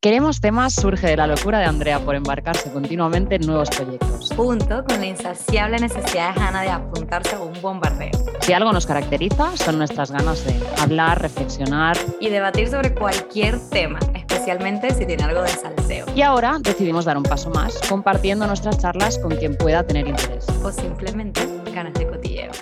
[0.00, 4.32] Queremos temas surge de la locura de Andrea por embarcarse continuamente en nuevos proyectos.
[4.36, 8.12] Junto con la insaciable necesidad de Hannah de apuntarse a un bombardeo.
[8.42, 13.98] Si algo nos caracteriza son nuestras ganas de hablar, reflexionar y debatir sobre cualquier tema,
[14.14, 16.06] especialmente si tiene algo de salseo.
[16.14, 20.46] Y ahora decidimos dar un paso más, compartiendo nuestras charlas con quien pueda tener interés.
[20.62, 21.40] O simplemente
[21.74, 22.52] ganas de cotilleo.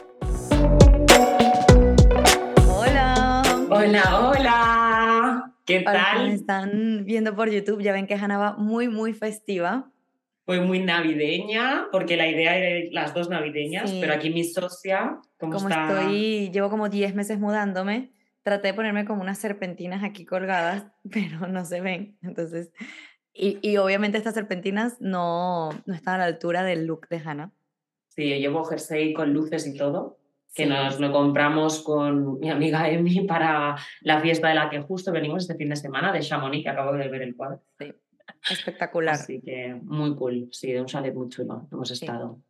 [2.66, 3.43] Hola.
[3.68, 4.86] Hola, hola.
[5.67, 6.29] ¿Qué tal?
[6.29, 9.90] me están viendo por YouTube, ya ven que Hannah va muy, muy festiva.
[10.45, 15.68] Fue muy navideña, porque la idea era las dos navideñas, pero aquí mi socia, como
[15.68, 18.13] estoy, llevo como 10 meses mudándome,
[18.45, 22.17] traté de ponerme como unas serpentinas aquí colgadas, pero no se ven.
[22.23, 22.71] Entonces,
[23.35, 27.53] y, y obviamente estas serpentinas no, no están a la altura del look de Hannah.
[28.07, 30.21] Sí, yo llevo jersey con luces y todo
[30.57, 35.12] que nos lo compramos con mi amiga Emi para la fiesta de la que justo
[35.12, 37.62] venimos este fin de semana de Chamonix, que acabo de ver el cuadro.
[37.79, 37.92] Sí,
[38.51, 39.17] espectacular.
[39.17, 42.41] Así que muy cool, sí, de un chalet muy chulo, hemos estado.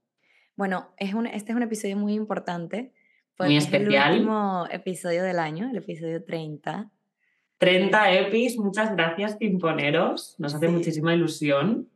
[0.54, 2.94] Bueno, es un, este es un episodio muy importante.
[3.40, 4.12] muy especial.
[4.12, 6.88] el último episodio del año, el episodio 30.
[7.58, 10.36] 30 epis, muchas gracias, Pimponeros.
[10.38, 11.88] Nos hace muchísima ilusión.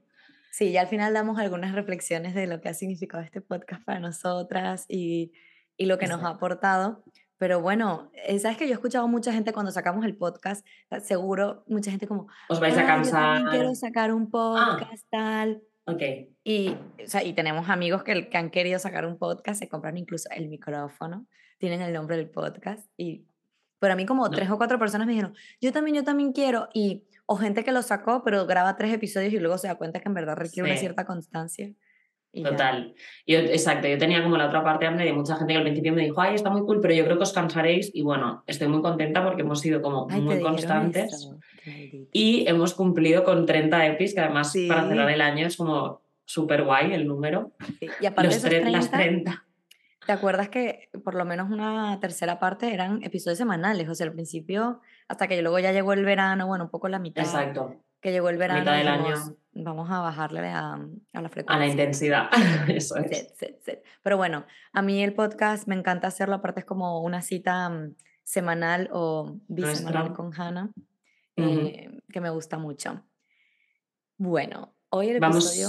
[0.50, 4.00] Sí, ya al final damos algunas reflexiones de lo que ha significado este podcast para
[4.00, 5.30] nosotras y
[5.81, 7.03] y lo que nos ha aportado.
[7.39, 10.64] Pero bueno, eh, sabes que yo he escuchado mucha gente cuando sacamos el podcast,
[11.03, 13.45] seguro, mucha gente como, os vais a cansar.
[13.45, 14.77] Yo quiero sacar un ah.
[14.78, 15.62] podcast, tal.
[15.86, 16.03] Ok.
[16.45, 19.97] Y, o sea, y tenemos amigos que, que han querido sacar un podcast, se compran
[19.97, 22.86] incluso el micrófono, tienen el nombre del podcast.
[22.98, 23.27] Y,
[23.78, 26.69] pero a mí como tres o cuatro personas me dijeron, yo también, yo también quiero.
[26.75, 30.01] Y, o gente que lo sacó, pero graba tres episodios y luego se da cuenta
[30.01, 31.73] que en verdad requiere una cierta constancia.
[32.33, 32.95] Total.
[33.27, 35.92] Yo, exacto, yo tenía como la otra parte hambre de mucha gente que al principio
[35.92, 37.91] me dijo, ay, está muy cool, pero yo creo que os cansaréis.
[37.92, 41.31] Y bueno, estoy muy contenta porque hemos sido como muy constantes
[42.12, 46.64] y hemos cumplido con 30 EPIs, que además para cerrar el año es como súper
[46.64, 47.53] guay el número.
[48.01, 49.45] Y aparte de 30, las 30.
[50.06, 53.89] ¿Te acuerdas que por lo menos una tercera parte eran episodios semanales?
[53.89, 56.98] O sea, al principio, hasta que luego ya llegó el verano, bueno, un poco la
[57.01, 57.24] mitad.
[57.24, 58.61] Exacto que llegó el verano.
[58.61, 59.14] Mitad del año.
[59.52, 61.56] Vamos a bajarle a, a, la frecuencia.
[61.56, 62.30] A la intensidad,
[62.68, 63.34] eso es.
[64.02, 67.96] Pero bueno, a mí el podcast me encanta hacerlo, aparte es como una cita mm,
[68.22, 70.70] semanal o bisemanal con Hannah,
[71.36, 73.02] eh, que me gusta mucho.
[74.16, 75.68] Bueno, hoy el episodio...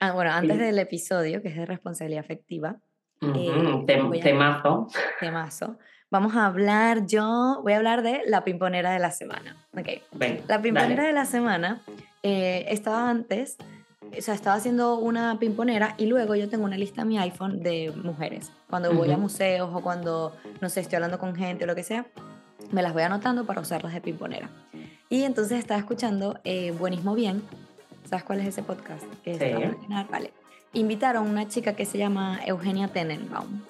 [0.00, 2.80] Ah, bueno, antes del episodio, que es de responsabilidad afectiva.
[3.20, 4.88] Uh temazo.
[5.20, 5.78] Temazo
[6.12, 9.56] vamos a hablar, yo voy a hablar de la pimponera de la semana.
[9.74, 9.88] Ok.
[10.46, 11.80] la pimponera de la semana
[12.22, 13.56] eh, estaba antes,
[14.16, 17.62] o sea, estaba haciendo una pimponera y luego yo tengo una lista en mi iPhone
[17.62, 18.52] de mujeres.
[18.68, 21.82] Cuando voy a museos o cuando, no sé, estoy hablando con gente o lo que
[21.82, 22.04] sea,
[22.72, 24.50] me las voy anotando para usarlas de pimponera.
[25.08, 27.42] Y entonces estaba escuchando eh, Buenismo Bien.
[28.04, 29.04] ¿Sabes cuál es ese podcast?
[29.24, 29.38] sí.
[30.10, 30.30] Vale.
[30.74, 33.62] Invitaron a una chica que se llama Eugenia Tenenbaum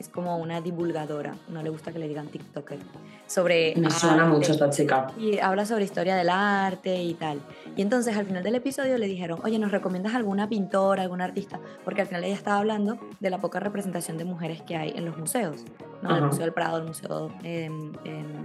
[0.00, 2.78] es como una divulgadora, no le gusta que le digan TikToker.
[3.26, 5.08] Sobre Me suena mucho esta chica.
[5.18, 7.38] Y habla sobre historia del arte y tal.
[7.76, 11.60] Y entonces al final del episodio le dijeron, oye, ¿nos recomiendas alguna pintora, algún artista?
[11.84, 15.04] Porque al final ella estaba hablando de la poca representación de mujeres que hay en
[15.04, 15.66] los museos,
[16.00, 16.16] ¿no?
[16.16, 17.92] El Museo del Prado, el Museo en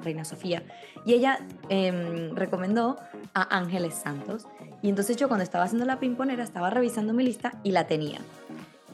[0.03, 0.61] Reina Sofía.
[1.05, 1.39] Y ella
[1.69, 2.97] em, recomendó
[3.33, 4.45] a Ángeles Santos.
[4.81, 8.19] Y entonces yo cuando estaba haciendo la pimponera estaba revisando mi lista y la tenía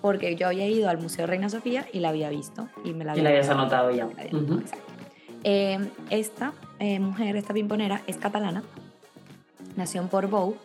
[0.02, 3.12] porque yo había ido al Museo Reina Sofía y la había visto y me la
[3.12, 4.10] había Y la habías anotado ya.
[5.44, 5.80] Eh,
[6.10, 8.64] esta eh, mujer, esta pimponera, es catalana,
[9.76, 10.56] nació en Portbou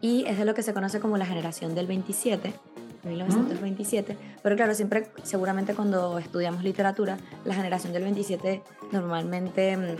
[0.00, 2.52] y es de lo que se conoce como la generación del 27,
[3.04, 9.96] 1927, pero claro, siempre, seguramente cuando estudiamos literatura, la generación del 27 normalmente mm,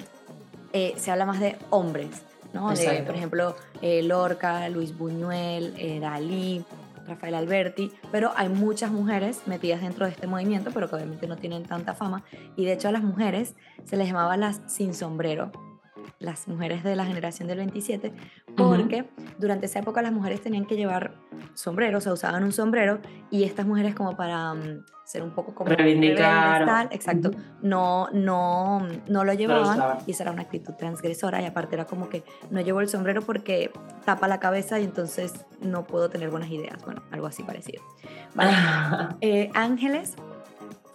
[0.73, 2.23] eh, se habla más de hombres,
[2.55, 2.73] ¿no?
[2.73, 6.65] De, por ejemplo, Lorca, Luis Buñuel, Dalí,
[7.07, 11.37] Rafael Alberti, pero hay muchas mujeres metidas dentro de este movimiento, pero que obviamente no
[11.37, 12.25] tienen tanta fama.
[12.57, 13.55] Y de hecho a las mujeres
[13.85, 15.53] se les llamaba las sin sombrero,
[16.19, 18.13] las mujeres de la generación del 27,
[18.57, 19.09] porque
[19.39, 21.15] durante esa época las mujeres tenían que llevar
[21.55, 23.01] sombreros, o sea, usaban un sombrero,
[23.31, 25.71] y estas mujeres como para mm, ser un poco como...
[25.71, 26.89] Reivindicar.
[26.91, 27.31] exacto,
[27.63, 32.09] no, no, no lo llevaban, y esa era una actitud transgresora, y aparte era como
[32.09, 33.71] que no llevo el sombrero porque
[34.05, 37.83] tapa la cabeza y entonces no puedo tener buenas ideas, bueno, algo así parecido.
[39.21, 40.17] Eh, ángeles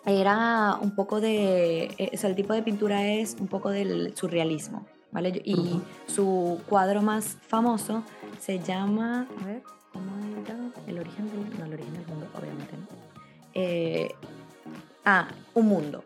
[0.05, 4.15] era un poco de, eh, o sea, el tipo de pintura es un poco del
[4.15, 5.41] surrealismo, ¿vale?
[5.43, 8.03] Y su cuadro más famoso
[8.39, 9.63] se llama, a ver,
[9.93, 10.11] ¿cómo
[10.41, 10.55] era?
[10.85, 12.87] El origen del, no, el origen del mundo, obviamente, ¿no?
[13.53, 14.09] Eh,
[15.05, 16.03] ah, Un Mundo,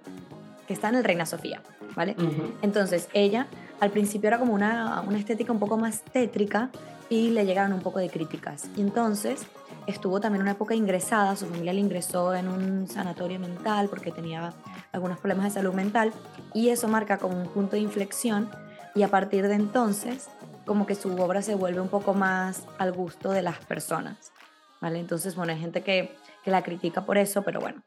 [0.68, 1.62] que está en el Reina Sofía,
[1.96, 2.16] ¿vale?
[2.62, 3.48] Entonces, ella
[3.80, 6.70] al principio era como una, una estética un poco más tétrica
[7.10, 8.70] y le llegaron un poco de críticas.
[8.78, 9.46] Y entonces
[9.88, 14.54] estuvo también una época ingresada, su familia le ingresó en un sanatorio mental porque tenía
[14.92, 16.14] algunos problemas de salud mental
[16.54, 18.50] y eso marca como un punto de inflexión
[18.96, 20.30] y a partir de entonces
[20.66, 24.32] como que su obra se vuelve un poco más al gusto de las personas,
[24.80, 25.00] ¿vale?
[25.00, 27.82] Entonces, bueno, hay gente que, que la critica por eso, pero bueno.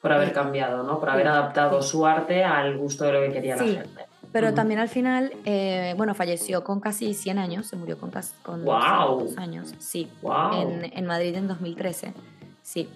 [0.00, 1.00] Por haber cambiado, ¿no?
[1.00, 4.06] Por haber adaptado su arte al gusto de lo que quería la gente.
[4.30, 8.34] Pero también al final, eh, bueno, falleció con casi 100 años, se murió con, casi,
[8.42, 9.34] con wow.
[9.38, 10.10] años, sí,
[10.52, 12.12] en, en, Madrid en 2013,
[12.62, 12.90] sí.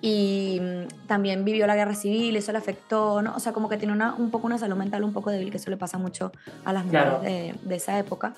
[0.00, 3.34] Y mm, también vivió la guerra civil, eso le afectó, ¿no?
[3.34, 5.56] O sea, como que tiene una, un poco una salud mental un poco débil, que
[5.56, 6.30] eso le pasa mucho
[6.64, 8.34] a las mujeres de, de, esa época.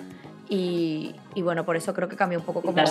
[0.49, 2.81] Y, y, bueno, por eso creo que cambió un poco como...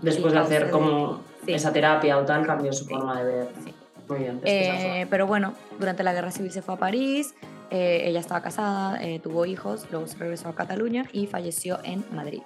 [0.00, 3.48] después de hacer como esa terapia o tal, cambió su forma de ver.
[3.64, 3.74] Sí.
[4.08, 4.40] Muy bien.
[4.44, 7.34] Eh, pero bueno, durante la guerra civil se fue a París,
[7.70, 12.04] eh, ella estaba casada, eh, tuvo hijos, luego se regresó a Cataluña y falleció en
[12.12, 12.42] Madrid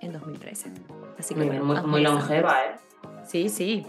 [0.00, 0.70] en 2013.
[1.18, 2.76] Así que, muy, muy, longeva, ¿eh?
[3.26, 3.86] Sí, sí.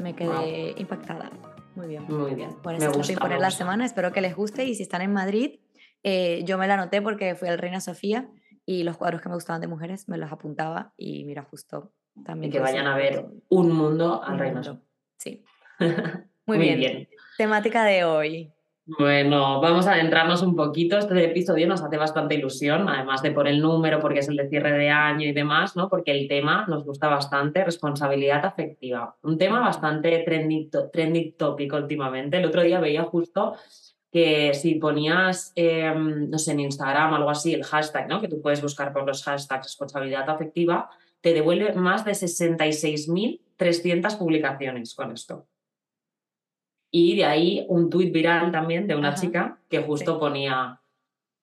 [0.00, 1.30] Me quedé impactada.
[1.74, 2.04] Muy bien.
[2.08, 2.56] Muy bien.
[2.62, 3.84] Bueno, me gusta, poner la semana.
[3.84, 5.60] Espero que les guste y si están en Madrid,
[6.02, 8.28] eh, yo me la anoté porque fui al Reina Sofía
[8.66, 11.92] y los cuadros que me gustaban de mujeres me los apuntaba y mira, justo
[12.24, 12.50] también.
[12.50, 14.84] Y que vayan a ver un mundo al Reina Sofía.
[15.16, 15.44] Sí.
[16.46, 17.08] Muy, bien.
[17.36, 18.52] Temática de hoy.
[18.98, 20.98] Bueno, vamos a adentrarnos un poquito.
[20.98, 24.48] Este episodio nos hace bastante ilusión, además de por el número, porque es el de
[24.48, 25.88] cierre de año y demás, ¿no?
[25.88, 29.16] Porque el tema nos gusta bastante, responsabilidad afectiva.
[29.22, 32.38] Un tema bastante trending, trending topic últimamente.
[32.38, 33.54] El otro día veía justo
[34.10, 38.20] que si ponías, em, no sé, en Instagram o algo así, el hashtag, ¿no?
[38.20, 40.90] Que tú puedes buscar por los hashtags responsabilidad afectiva,
[41.20, 45.46] te devuelve más de 66.300 publicaciones con esto.
[46.90, 50.80] Y de ahí un tuit viral también de una chica que justo ponía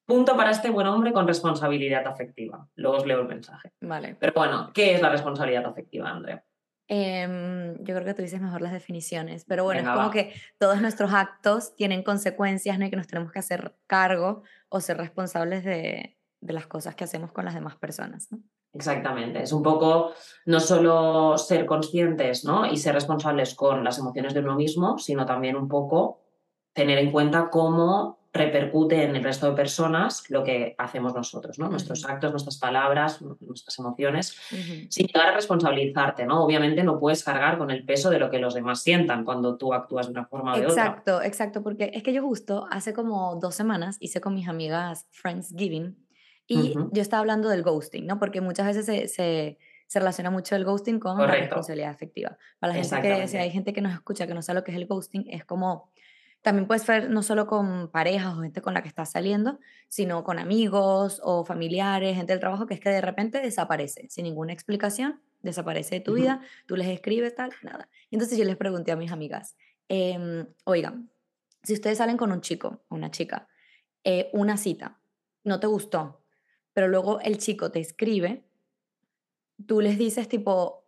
[0.06, 2.68] punto para este buen hombre con responsabilidad afectiva.
[2.76, 3.74] Luego os leo el mensaje.
[3.82, 4.16] Vale.
[4.20, 6.44] Pero bueno, ¿qué es la responsabilidad afectiva, Andrea?
[6.90, 10.82] Em, yo creo que tú dices mejor las definiciones, pero bueno, es como que todos
[10.82, 12.86] nuestros actos tienen consecuencias, ¿no?
[12.86, 17.04] Y que nos tenemos que hacer cargo o ser responsables de, de las cosas que
[17.04, 18.40] hacemos con las demás personas, ¿no?
[18.78, 20.12] Exactamente, es un poco
[20.46, 22.66] no solo ser conscientes ¿no?
[22.68, 26.22] y ser responsables con las emociones de uno mismo, sino también un poco
[26.74, 31.70] tener en cuenta cómo repercute en el resto de personas lo que hacemos nosotros, ¿no?
[31.70, 34.38] Nuestros actos, nuestras palabras, nuestras emociones,
[34.90, 36.44] sin llegar a responsabilizarte, ¿no?
[36.44, 39.74] Obviamente no puedes cargar con el peso de lo que los demás sientan cuando tú
[39.74, 40.84] actúas de una forma o de otra.
[40.86, 45.08] Exacto, exacto, porque es que yo justo hace como dos semanas hice con mis amigas
[45.10, 46.07] Friendsgiving
[46.48, 48.20] y yo estaba hablando del ghosting, ¿no?
[48.20, 49.58] Porque muchas veces se, se,
[49.88, 52.38] se relaciona mucho el ghosting con la responsabilidad afectiva.
[52.60, 54.72] Para la gente que, si hay gente que nos escucha que no sabe lo que
[54.72, 55.92] es el ghosting, es como,
[56.42, 59.60] también puedes ver no solo con parejas o gente con la que estás saliendo,
[59.90, 64.24] sino con amigos o familiares, gente del trabajo, que es que de repente desaparece, sin
[64.24, 67.90] ninguna explicación, desaparece de tu vida, tú les escribes, tal, nada.
[68.10, 69.58] Entonces yo les pregunté a mis amigas,
[69.90, 71.10] eh, oigan,
[71.64, 73.48] si ustedes salen con un chico o una chica,
[74.04, 75.00] eh, una cita,
[75.44, 76.22] no te gustó,
[76.78, 78.44] pero luego el chico te escribe,
[79.66, 80.84] tú les dices tipo,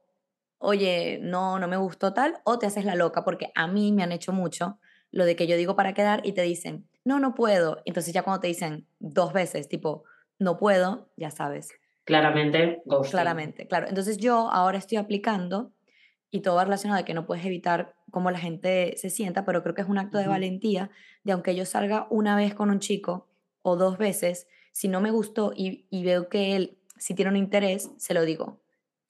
[0.59, 4.03] oye, no, no me gustó tal, o te haces la loca, porque a mí me
[4.03, 4.77] han hecho mucho
[5.09, 7.81] lo de que yo digo para quedar y te dicen, no, no puedo.
[7.85, 10.03] Entonces ya cuando te dicen dos veces, tipo,
[10.37, 11.71] no puedo, ya sabes.
[12.05, 13.87] Claramente, Claramente, claro.
[13.87, 15.73] Entonces yo ahora estoy aplicando
[16.29, 19.63] y todo va relacionado de que no puedes evitar cómo la gente se sienta, pero
[19.63, 20.91] creo que es un acto de valentía
[21.23, 23.27] de aunque yo salga una vez con un chico
[23.63, 27.91] o dos veces, si no me gustó y, veo que él si tiene un interés,
[27.97, 28.61] se lo digo.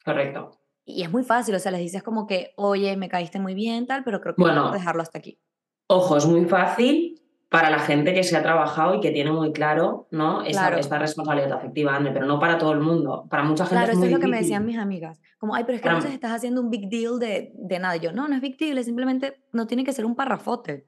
[0.05, 0.51] Correcto.
[0.85, 3.87] Y es muy fácil, o sea, les dices como que, oye, me caíste muy bien,
[3.87, 5.39] tal, pero creo que bueno, dejarlo hasta aquí.
[5.87, 9.51] Ojo, es muy fácil para la gente que se ha trabajado y que tiene muy
[9.51, 10.43] claro, ¿no?
[10.43, 13.25] Esta, responsabilidad afectiva, André, pero no para todo el mundo.
[13.27, 15.19] Para mucha gente claro, es eso es lo que me decían mis amigas.
[15.39, 17.95] Como, ay, pero es que entonces estás haciendo un big deal de, de nada.
[17.95, 20.85] yo, no, no es big deal, es simplemente no tiene que ser un parrafote.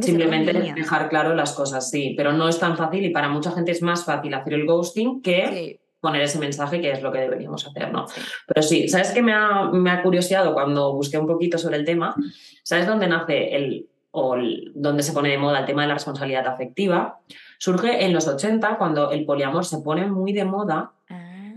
[0.00, 3.70] Simplemente dejar claro las cosas, sí, pero no es tan fácil y para mucha gente
[3.70, 7.66] es más fácil hacer el ghosting que poner ese mensaje, que es lo que deberíamos
[7.66, 8.04] hacer, ¿no?
[8.46, 11.84] Pero sí, ¿sabes qué me ha, me ha curioseado cuando busqué un poquito sobre el
[11.86, 12.14] tema?
[12.62, 14.36] ¿Sabes dónde nace el, o
[14.74, 17.20] dónde se pone de moda el tema de la responsabilidad afectiva?
[17.58, 20.92] Surge en los 80, cuando el poliamor se pone muy de moda.
[21.08, 21.54] Ah.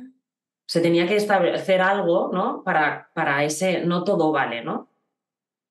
[0.65, 2.63] Se tenía que establecer algo, ¿no?
[2.63, 4.87] Para, para ese no todo vale, ¿no?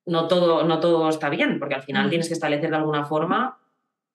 [0.06, 3.58] No todo, no todo está bien, porque al final tienes que establecer de alguna forma,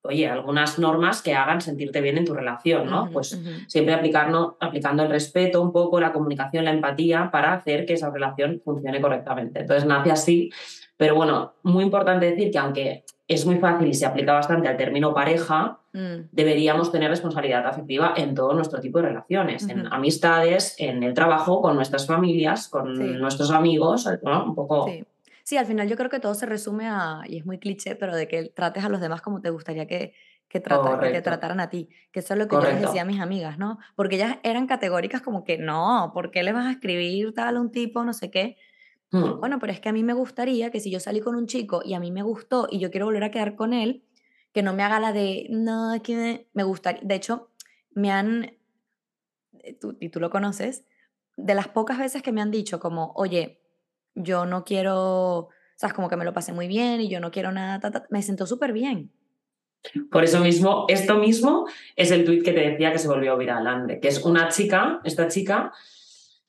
[0.04, 3.10] oye, algunas normas que hagan sentirte bien en tu relación, ¿no?
[3.12, 7.94] pues siempre aplicando, aplicando el respeto un poco, la comunicación, la empatía para hacer que
[7.94, 9.60] esa relación funcione correctamente.
[9.60, 10.50] Entonces nace así,
[10.98, 14.78] pero bueno, muy importante decir que aunque es muy fácil y se aplica bastante al
[14.78, 16.30] término pareja, mm.
[16.32, 21.62] deberíamos tener responsabilidad afectiva en todo nuestro tipo de relaciones, en amistades, en el trabajo,
[21.62, 24.88] con nuestras familias, con nuestros amigos, Un poco...
[24.88, 25.04] Sí.
[25.52, 25.58] Sí.
[25.58, 28.28] al final yo creo que todo se resume a, y es muy cliché, pero de
[28.28, 30.14] que trates a los demás como te gustaría que,
[30.48, 33.22] que, te trataran a ti, que eso es lo que yo les decía a mis
[33.22, 33.80] amigas, ¿no?
[33.96, 37.62] Porque ellas eran categóricas como que, no, ¿por qué le vas a escribir tal a
[37.62, 38.58] un tipo, no sé qué?
[39.12, 39.40] Mm.
[39.40, 41.82] Bueno, pero es que a mí me gustaría que si yo salí con un chico
[41.86, 44.04] y a mí me gustó y yo quiero volver a quedar con él,
[44.54, 46.98] que no me haga la de, no, que me gusta.
[47.02, 47.52] De hecho,
[47.92, 48.58] me han,
[49.60, 50.86] eh, tú, y tú lo conoces,
[51.38, 53.61] de las pocas veces que me han dicho como, oye,
[54.16, 57.52] yo no quiero, sabes, como que me lo pasé muy bien y yo no quiero
[57.52, 59.12] nada, me siento súper bien.
[60.12, 61.66] Por eso mismo, esto mismo
[61.96, 65.02] es el tuit que te decía que se volvió viral, Andre, que es una chica,
[65.04, 65.72] esta chica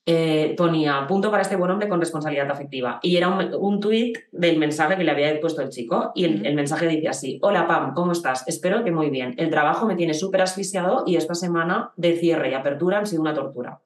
[0.05, 2.99] eh, ponía punto para este buen hombre con responsabilidad afectiva.
[3.03, 6.11] Y era un, un tuit del mensaje que le había puesto el chico.
[6.15, 8.47] Y el, mensaje dice así: Hola Pam, ¿cómo estás?
[8.49, 9.35] Espero que muy bien.
[9.39, 13.23] El trabajo me tiene súper asfixiado y esta semana de cierre y apertura han sido
[13.23, 13.81] una tortura.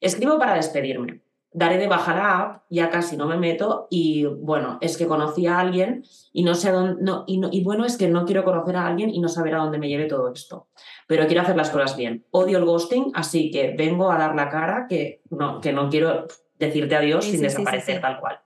[0.00, 1.23] Escribo para despedirme
[1.54, 5.46] daré de baja la app, ya casi no me meto y bueno, es que conocí
[5.46, 8.76] a alguien y no sé dónde, no, y, y bueno, es que no quiero conocer
[8.76, 10.66] a alguien y no saber a dónde me lleve todo esto,
[11.06, 12.26] pero quiero hacer las cosas bien.
[12.32, 16.26] Odio el ghosting, así que vengo a dar la cara que no, que no quiero
[16.58, 18.40] decirte adiós sin desaparecer tal cual.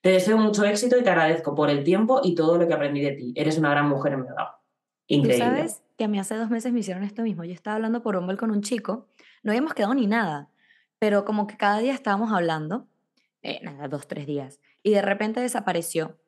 [0.00, 3.02] Te deseo mucho éxito y te agradezco por el tiempo y todo lo que aprendí
[3.02, 3.34] de ti.
[3.36, 4.46] Eres una gran mujer en verdad.
[5.06, 5.44] Increíble.
[5.44, 7.44] ¿Tú sabes que a mí hace dos meses me hicieron esto mismo?
[7.44, 9.08] Yo estaba hablando por Humble con un chico,
[9.42, 10.48] no habíamos quedado ni nada
[10.98, 12.88] pero como que cada día estábamos hablando,
[13.42, 16.18] eh, nada, dos, tres días, y de repente desapareció.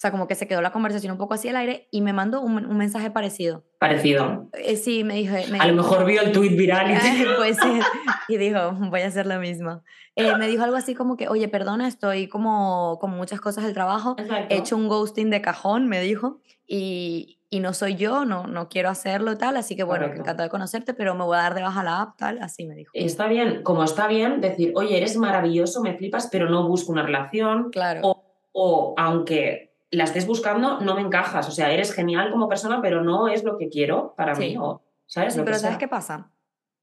[0.00, 2.40] sea, como que se quedó la conversación un poco así al aire y me mandó
[2.40, 3.66] un, un mensaje parecido.
[3.78, 4.48] Parecido.
[4.54, 5.36] Eh, sí, me dijo...
[5.36, 6.94] a lo mejor vio el tweet viral y...
[7.36, 7.80] pues sí,
[8.28, 9.82] y dijo, voy a hacer lo mismo.
[10.16, 13.74] Eh, me dijo algo así como que, oye, perdona, estoy como con muchas cosas del
[13.74, 14.16] trabajo,
[14.48, 18.68] he hecho un ghosting de cajón, me dijo, y, y no soy yo, no, no
[18.68, 21.62] quiero hacerlo tal, así que bueno, encantado de conocerte, pero me voy a dar de
[21.62, 22.92] baja la app tal, así me dijo.
[22.94, 27.02] Está bien, como está bien decir, oye, eres maravilloso, me flipas, pero no busco una
[27.02, 27.70] relación.
[27.70, 28.02] Claro.
[28.04, 32.80] O, o aunque la estés buscando, no me encajas, o sea, eres genial como persona,
[32.80, 35.36] pero no es lo que quiero para mí, o, ¿sabes?
[35.44, 36.30] pero ¿sabes qué pasa?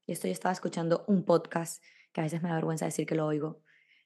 [0.06, 1.82] Y esto yo estaba escuchando un podcast,
[2.12, 3.62] que a veces me da vergüenza decir que lo oigo,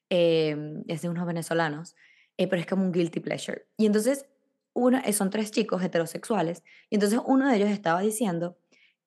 [0.09, 1.95] eh, es de unos venezolanos,
[2.37, 3.67] eh, pero es como un guilty pleasure.
[3.75, 4.25] Y entonces
[4.73, 8.57] una, eh, son tres chicos heterosexuales, y entonces uno de ellos estaba diciendo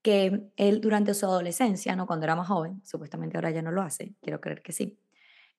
[0.03, 2.07] que él durante su adolescencia, ¿no?
[2.07, 4.99] cuando era más joven, supuestamente ahora ya no lo hace, quiero creer que sí,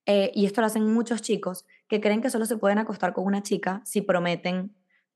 [0.06, 3.26] eh, y esto lo hacen muchos chicos que creen que solo se pueden acostar con
[3.26, 4.74] una chica si prometen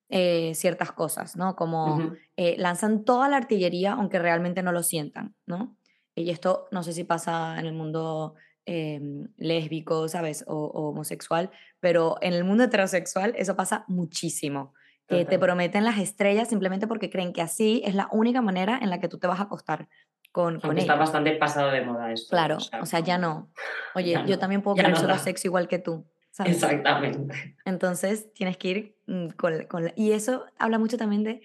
[0.09, 1.55] eh, ciertas cosas, ¿no?
[1.55, 5.77] Como lanzan toda la artillería aunque realmente no lo sientan, ¿no?
[6.13, 10.43] Y esto no sé si pasa en el mundo em, lésbico, ¿sabes?
[10.45, 14.73] O, o, homosexual, pero en el mundo heterosexual eso pasa muchísimo
[15.11, 18.89] que te prometen las estrellas simplemente porque creen que así es la única manera en
[18.89, 19.87] la que tú te vas a acostar
[20.31, 22.29] con, con Está bastante pasado de moda esto.
[22.29, 23.51] Claro, o sea, ya no.
[23.95, 26.05] Oye, yo también puedo querer solo sexo igual que tú.
[26.45, 27.57] Exactamente.
[27.65, 31.41] Entonces tienes que ir mm, con, con Y eso habla mucho también de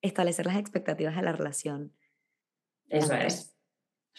[0.00, 1.92] establecer las expectativas de la relación.
[2.88, 3.54] Eso es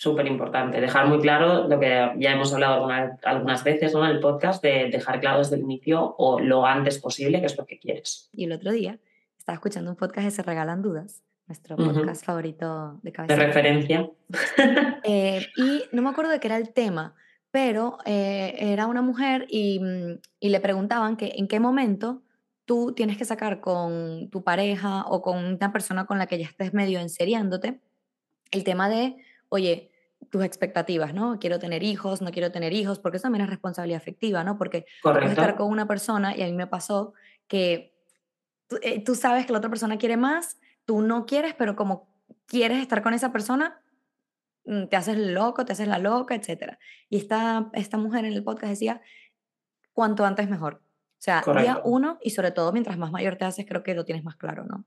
[0.02, 0.82] súper importante.
[0.82, 2.90] Dejar muy claro lo que ya hemos hablado
[3.24, 7.40] algunas, veces en el podcast, de dejar claro desde el inicio o lo antes posible
[7.40, 8.28] qué es lo que quieres.
[8.34, 8.98] Y el otro día
[9.38, 13.36] estaba escuchando un podcast de Se Regalan Dudas, nuestro podcast favorito de cabeza.
[13.36, 14.10] De referencia.
[15.04, 17.16] Eh, y no me acuerdo de qué era el tema,
[17.52, 19.82] pero eh, era una mujer y,
[20.40, 22.22] y le preguntaban que en qué momento
[22.66, 26.46] tú tienes que sacar con tu pareja o con una persona con la que ya
[26.46, 27.80] estés medio enseriándote
[28.52, 29.18] el tema de,
[29.50, 29.91] oye,
[30.30, 31.40] tus expectativas, ¿no?
[31.40, 34.58] Quiero tener hijos, no quiero tener hijos, porque eso también es responsabilidad afectiva, ¿no?
[34.58, 37.14] Porque puedes estar con una persona, y a mí me pasó
[37.48, 37.94] que
[38.82, 42.10] eh, tú, sabes que la otra persona quiere más, tú no quieres, pero como
[42.46, 43.82] quieres estar con esa persona,
[44.66, 46.78] mm, te haces loco, te haces la loca, etc.
[47.10, 49.02] Y esta, esta mujer en el podcast decía,
[49.94, 50.76] cuanto antes mejor.
[50.76, 54.06] O sea, día uno y sobre todo mientras más mayor te haces, creo que lo
[54.06, 54.86] tienes más claro, ¿no?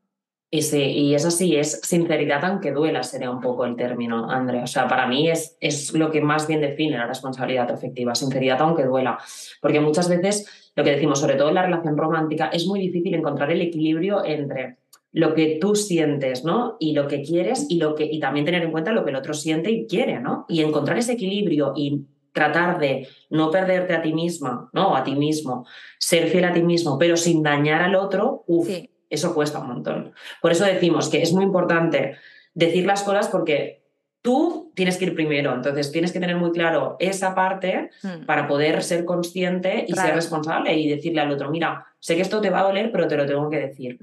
[0.51, 4.63] Y sí, y eso sí, es sinceridad aunque duela, sería un poco el término, Andrea.
[4.63, 8.61] O sea, para mí es, es lo que más bien define la responsabilidad afectiva, sinceridad
[8.61, 9.19] aunque duela.
[9.61, 13.15] Porque muchas veces, lo que decimos, sobre todo en la relación romántica, es muy difícil
[13.15, 14.77] encontrar el equilibrio entre
[15.15, 16.77] lo que tú sientes, ¿no?
[16.81, 19.17] Y lo que quieres y, lo que, y también tener en cuenta lo que el
[19.17, 20.45] otro siente y quiere, ¿no?
[20.49, 24.97] Y encontrar ese equilibrio y tratar de no perderte a ti misma, ¿no?
[24.97, 25.67] A ti mismo,
[25.99, 28.69] ser fiel a ti mismo, pero sin dañar al otro, uff,
[29.15, 30.13] eso cuesta un montón.
[30.43, 32.17] Por eso decimos que es muy importante
[32.55, 33.85] decir las cosas porque
[34.23, 38.25] tú tienes que ir primero, entonces tienes que tener muy claro esa parte hmm.
[38.25, 42.41] para poder ser consciente y ser responsable y decirle al otro, mira, sé que esto
[42.41, 43.99] te va a doler, pero te lo tengo que decir.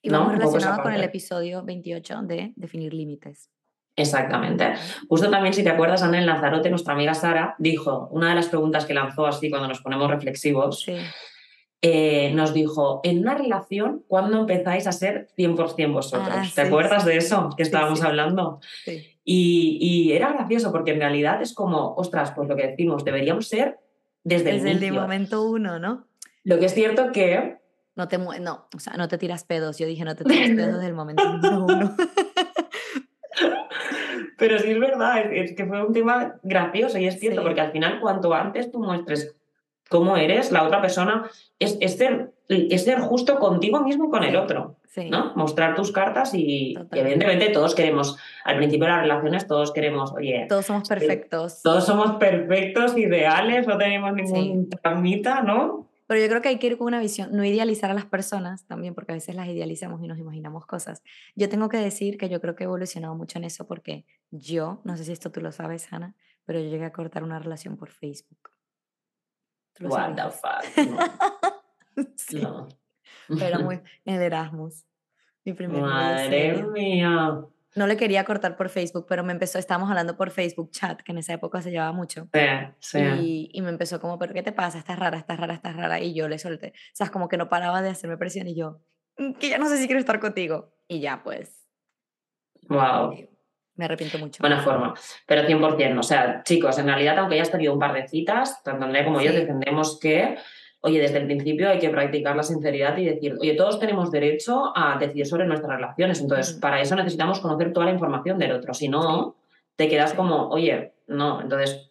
[0.00, 3.50] Y vamos relacionado con el episodio 28 de definir límites.
[3.96, 4.74] Exactamente.
[5.08, 8.48] Justo también, si te acuerdas, Ana, en Lanzarote, nuestra amiga Sara dijo, una de las
[8.48, 10.86] preguntas que lanzó así cuando nos ponemos reflexivos,
[11.82, 16.28] eh, nos dijo, en una relación, ¿cuándo empezáis a ser 100% vosotros?
[16.30, 18.60] Ah, ¿Te acuerdas de eso que estábamos hablando?
[19.24, 23.48] Y, y, era gracioso porque en realidad es como, ostras, pues lo que decimos, deberíamos
[23.48, 23.78] ser
[24.24, 26.06] desde, desde el, el momento uno, ¿no?
[26.44, 27.58] Lo que es cierto que...
[27.94, 29.78] No te, no, o sea, no te tiras pedos.
[29.78, 31.22] Yo dije, no te tiras pedos desde el momento
[31.66, 31.96] uno.
[34.38, 37.72] Pero sí es verdad, es, que fue un tema gracioso y es cierto, porque al
[37.72, 39.35] final cuanto antes tú muestres
[39.88, 44.24] cómo eres, la otra persona, es, es, ser, es ser justo contigo mismo y con
[44.24, 44.76] el otro.
[45.10, 45.34] ¿no?
[45.34, 50.46] Mostrar tus cartas y, evidentemente todos queremos, al principio de las relaciones todos queremos, oye.
[50.48, 51.60] Todos somos perfectos.
[51.62, 55.88] Todos somos perfectos, ideales, no tenemos ningún tramita, ¿no?
[56.06, 58.64] Pero yo creo que hay que ir con una visión, no idealizar a las personas
[58.66, 61.02] también, porque a veces las idealizamos y nos imaginamos cosas.
[61.34, 64.80] Yo tengo que decir que yo creo que he evolucionado mucho en eso porque yo,
[64.84, 66.14] no sé si esto tú lo sabes, Ana,
[66.44, 68.55] pero yo llegué a cortar una relación por Facebook.
[69.80, 70.64] What the fuck?
[72.16, 72.46] sí.
[73.28, 74.84] Pero muy en el Erasmus.
[75.44, 80.16] Mi primer Madre mía no le quería cortar por Facebook, pero me empezó, estábamos hablando
[80.16, 82.26] por Facebook chat, que en esa época se llevaba mucho.
[82.32, 82.40] Sí,
[82.80, 83.50] sí.
[83.52, 84.78] Y, me empezó como, ¿pero qué te pasa?
[84.78, 86.00] Estás rara, estás rara, estás rara.
[86.00, 86.68] Y yo le solté.
[86.68, 88.80] O sea, como que no paraba de hacerme presión y yo,
[89.18, 90.74] mm, que ya no sé si quiero estar contigo.
[90.88, 91.68] Y ya, pues.
[92.68, 93.28] Wow.
[93.76, 94.38] Me arrepiento mucho.
[94.40, 94.94] Buena forma.
[95.26, 95.98] Pero 100%.
[95.98, 99.20] O sea, chicos, en realidad, aunque hayas tenido un par de citas, tanto Andrea como
[99.20, 100.36] yo defendemos que
[100.86, 104.72] oye, desde el principio hay que practicar la sinceridad y decir, oye, todos tenemos derecho
[104.74, 106.20] a decidir sobre nuestras relaciones.
[106.20, 108.72] Entonces, para eso necesitamos conocer toda la información del otro.
[108.72, 109.36] Si no,
[109.74, 111.40] te quedas como, oye, no.
[111.40, 111.90] Entonces,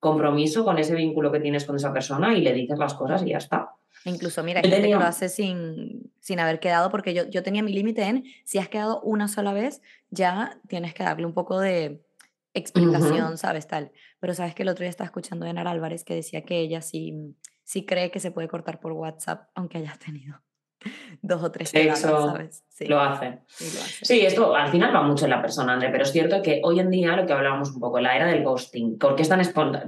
[0.00, 3.30] compromiso con ese vínculo que tienes con esa persona y le dices las cosas y
[3.30, 3.72] ya está.
[4.04, 7.62] Incluso, mira, hay gente que lo hace sin, sin haber quedado, porque yo, yo tenía
[7.62, 9.80] mi límite en, si has quedado una sola vez,
[10.10, 12.04] ya tienes que darle un poco de
[12.52, 13.66] explicación, ¿sabes?
[13.66, 13.92] Tal.
[14.20, 16.82] Pero sabes que el otro día estaba escuchando a Enar Álvarez que decía que ella
[16.82, 20.38] sí si cree que se puede cortar por WhatsApp, aunque hayas tenido
[21.22, 22.62] dos o tres Eso ¿sabes?
[22.68, 22.84] Sí.
[22.84, 23.38] Lo hace.
[23.46, 26.78] Sí, esto al final va mucho en la persona, André, pero es cierto que hoy
[26.80, 29.40] en día lo que hablábamos un poco, la era del ghosting, ¿por qué es tan,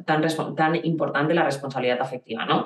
[0.06, 2.46] tan, tan importante la responsabilidad afectiva?
[2.46, 2.64] ¿no?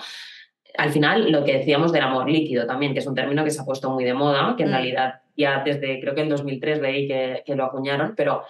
[0.77, 3.61] Al final, lo que decíamos del amor líquido también, que es un término que se
[3.61, 4.73] ha puesto muy de moda, que en mm.
[4.73, 8.43] realidad ya desde creo que en 2003 leí que, que lo acuñaron, pero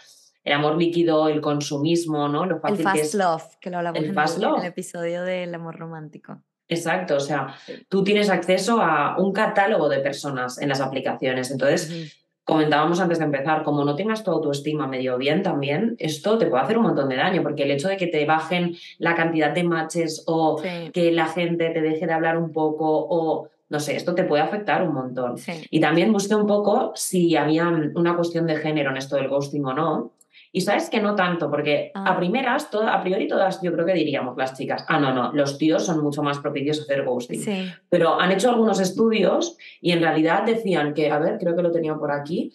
[0.42, 2.44] el amor líquido, el consumismo, ¿no?
[2.44, 5.54] Lo fácil el fast que es, love, que lo hablamos en, en el episodio del
[5.54, 6.42] amor romántico.
[6.68, 7.54] Exacto, o sea,
[7.88, 11.50] tú tienes acceso a un catálogo de personas en las aplicaciones.
[11.50, 16.46] Entonces, comentábamos antes de empezar, como no tengas tu autoestima medio bien también, esto te
[16.46, 19.50] puede hacer un montón de daño, porque el hecho de que te bajen la cantidad
[19.50, 20.60] de matches o
[20.92, 24.40] que la gente te deje de hablar un poco o no sé, esto te puede
[24.40, 25.34] afectar un montón.
[25.68, 29.64] Y también busqué un poco si había una cuestión de género en esto del ghosting
[29.64, 30.12] o no.
[30.52, 32.16] Y sabes que no tanto, porque a ah.
[32.16, 35.84] primeras, a priori todas yo creo que diríamos las chicas, ah, no, no, los tíos
[35.84, 37.72] son mucho más propicios a hacer ghosting.
[37.88, 41.72] Pero han hecho algunos estudios y en realidad decían que, a ver, creo que lo
[41.72, 42.52] tenía por aquí,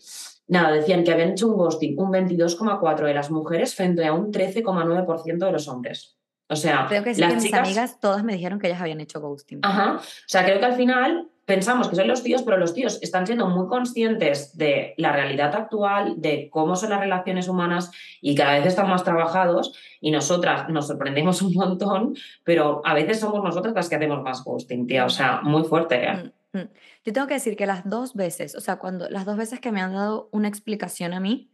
[0.48, 4.32] nada, decían que habían hecho un ghosting un 22,4% de las mujeres frente a un
[4.32, 6.19] 13,9% de los hombres.
[6.50, 7.44] O sea, creo que las chicas...
[7.44, 9.60] mis amigas todas me dijeron que ellas habían hecho ghosting.
[9.62, 9.98] Ajá.
[9.98, 13.26] O sea, creo que al final pensamos que son los tíos, pero los tíos están
[13.26, 18.54] siendo muy conscientes de la realidad actual, de cómo son las relaciones humanas y cada
[18.54, 23.74] vez están más trabajados y nosotras nos sorprendemos un montón, pero a veces somos nosotras
[23.74, 26.04] las que hacemos más ghosting, tía, o sea, muy fuerte.
[26.04, 26.32] ¿eh?
[26.54, 26.70] Mm, mm.
[27.06, 29.72] Yo tengo que decir que las dos veces, o sea, cuando las dos veces que
[29.72, 31.52] me han dado una explicación a mí,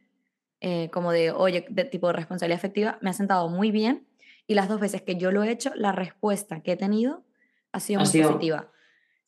[0.60, 4.06] eh, como de, oye, de tipo de responsabilidad afectiva, me ha sentado muy bien
[4.48, 7.24] y las dos veces que yo lo he hecho, la respuesta que he tenido
[7.72, 8.72] ha sido muy positiva.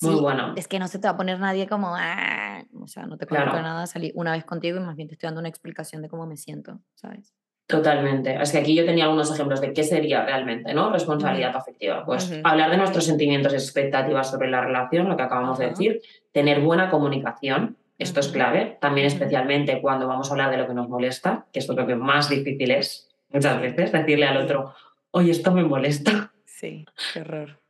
[0.02, 0.54] Muy bueno.
[0.56, 3.26] Es que no se te va a poner nadie como, ah", o sea, no te
[3.26, 6.10] conozco nada, salí una vez contigo y más bien te estoy dando una explicación de
[6.10, 7.34] cómo me siento, ¿sabes?
[7.66, 8.42] Totalmente.
[8.42, 10.90] Es que aquí yo tenía algunos ejemplos de qué sería realmente, ¿no?
[10.90, 12.06] Responsabilidad afectiva.
[12.06, 16.02] Pues hablar de nuestros sentimientos y expectativas sobre la relación, lo que acabamos de decir,
[16.32, 20.76] tener buena comunicación, esto es clave, también especialmente cuando vamos a hablar de lo que
[20.76, 24.74] nos molesta, que es lo que más difícil es muchas veces, decirle al otro,
[25.12, 26.34] oye, esto me molesta.
[26.46, 27.62] Sí, qué horror.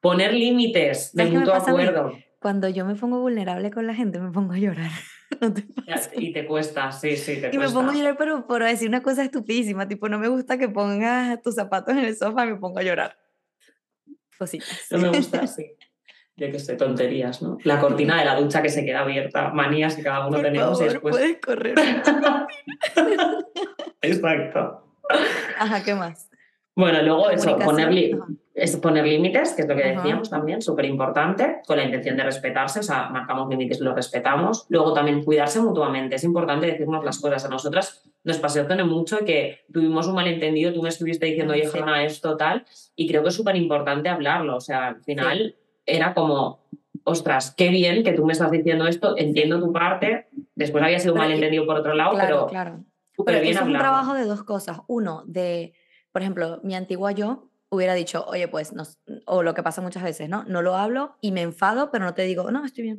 [0.00, 2.12] Poner límites de mutuo acuerdo.
[2.40, 4.90] Cuando yo me pongo vulnerable con la gente, me pongo a llorar.
[6.14, 9.02] Y te cuesta, sí, sí, te y me pongo a llorar, pero por decir una
[9.02, 12.78] cosa estupidísima, tipo, no me gusta que pongas tus zapatos en el sofá, me pongo
[12.78, 13.16] a llorar.
[14.38, 14.86] Cositas.
[14.90, 15.72] No me gusta, sí.
[16.36, 17.58] Ya que sé, tonterías, ¿no?
[17.64, 20.84] La cortina de la ducha que se queda abierta, manías que cada uno tenemos y
[20.84, 21.14] después...
[21.14, 21.74] puedes correr.
[24.02, 24.98] Exacto.
[25.58, 26.30] Ajá, ¿qué más?
[26.74, 27.90] Bueno, luego eso, poner,
[28.54, 32.24] es poner límites, que es lo que decíamos también, súper importante, con la intención de
[32.24, 34.66] respetarse, o sea, marcamos límites y los respetamos.
[34.70, 37.44] Luego también cuidarse mutuamente, es importante decirnos las cosas.
[37.44, 42.04] A nosotras nos pasó mucho que tuvimos un malentendido, tú me estuviste diciendo, oye, Gemma,
[42.04, 42.64] esto tal,
[42.96, 46.64] y creo que es súper importante hablarlo, o sea, al final era como,
[47.04, 51.14] ostras, qué bien que tú me estás diciendo esto, entiendo tu parte, después había sido
[51.14, 52.46] un malentendido por otro lado, pero...
[52.46, 52.84] Claro.
[53.24, 54.80] Pero bien es un trabajo de dos cosas.
[54.88, 55.74] Uno, de
[56.12, 58.84] por ejemplo, mi antigua yo hubiera dicho, oye, pues, no,
[59.24, 60.44] o lo que pasa muchas veces, ¿no?
[60.44, 62.98] No lo hablo y me enfado, pero no te digo, no, estoy bien.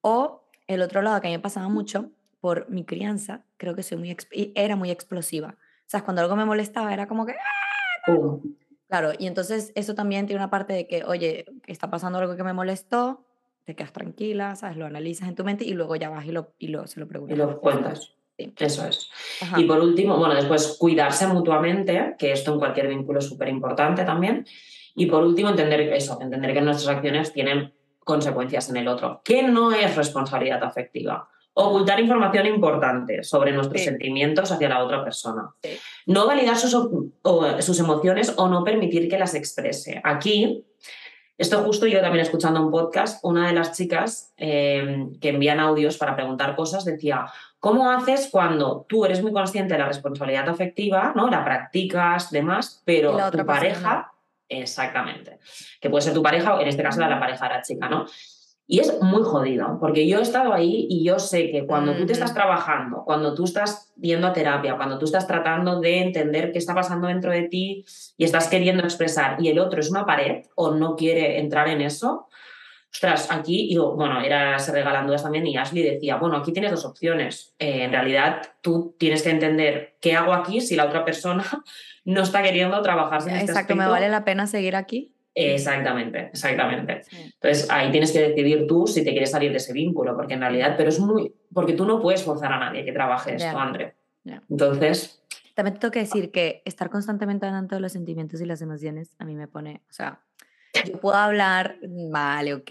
[0.00, 2.10] O el otro lado que a mí me pasaba mucho
[2.40, 4.16] por mi crianza, creo que soy muy,
[4.54, 5.56] era muy explosiva.
[5.56, 7.32] O sea, cuando algo me molestaba era como que...
[7.32, 8.38] ¡Ah,
[8.88, 12.42] claro, y entonces eso también tiene una parte de que, oye, está pasando algo que
[12.42, 13.24] me molestó,
[13.64, 14.76] te quedas tranquila, ¿sabes?
[14.76, 17.06] Lo analizas en tu mente y luego ya vas y, lo, y lo, se lo
[17.06, 17.36] preguntas.
[17.36, 18.17] Y lo cuentas.
[18.38, 19.10] Eso es.
[19.56, 24.04] Y por último, bueno, después cuidarse mutuamente, que esto en cualquier vínculo es súper importante
[24.04, 24.46] también.
[24.94, 27.72] Y por último, entender eso, entender que nuestras acciones tienen
[28.04, 31.28] consecuencias en el otro, que no es responsabilidad afectiva.
[31.54, 35.50] Ocultar información importante sobre nuestros sentimientos hacia la otra persona.
[36.06, 36.72] No validar sus,
[37.60, 40.00] sus emociones o no permitir que las exprese.
[40.04, 40.64] Aquí
[41.38, 45.96] esto justo yo también escuchando un podcast, una de las chicas eh, que envían audios
[45.96, 47.26] para preguntar cosas decía,
[47.58, 51.28] ¿cómo haces cuando tú eres muy consciente de la responsabilidad afectiva, ¿no?
[51.28, 54.12] la practicas, demás, pero tu pareja,
[54.48, 55.38] exactamente,
[55.80, 58.06] que puede ser tu pareja o en este caso la pareja de la chica, ¿no?
[58.70, 62.04] Y es muy jodido, porque yo he estado ahí y yo sé que cuando tú
[62.04, 66.52] te estás trabajando, cuando tú estás yendo a terapia, cuando tú estás tratando de entender
[66.52, 67.86] qué está pasando dentro de ti
[68.18, 71.80] y estás queriendo expresar y el otro es una pared o no quiere entrar en
[71.80, 72.28] eso,
[72.92, 77.54] ostras, aquí, y bueno, era regalando también y Ashley decía, bueno, aquí tienes dos opciones.
[77.58, 81.44] Eh, en realidad, tú tienes que entender qué hago aquí si la otra persona
[82.04, 85.12] no está queriendo trabajarse en este Exacto, ¿me vale la pena seguir aquí?
[85.34, 87.02] Exactamente, exactamente.
[87.12, 90.40] Entonces ahí tienes que decidir tú si te quieres salir de ese vínculo, porque en
[90.40, 93.94] realidad, pero es muy, porque tú no puedes forzar a nadie que trabaje esto, André.
[94.50, 95.22] Entonces...
[95.54, 99.14] También te tengo que decir que estar constantemente hablando de los sentimientos y las emociones
[99.18, 100.20] a mí me pone, o sea,
[100.86, 101.78] yo puedo hablar,
[102.10, 102.70] vale, ok,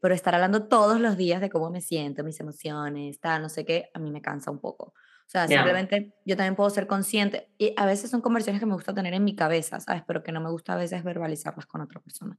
[0.00, 3.64] pero estar hablando todos los días de cómo me siento, mis emociones, tal, no sé
[3.64, 4.94] qué, a mí me cansa un poco.
[5.26, 7.48] O sea, simplemente yo también puedo ser consciente.
[7.58, 10.02] Y a veces son conversaciones que me gusta tener en mi cabeza, ¿sabes?
[10.06, 12.38] Pero que no me gusta a veces verbalizarlas con otra persona.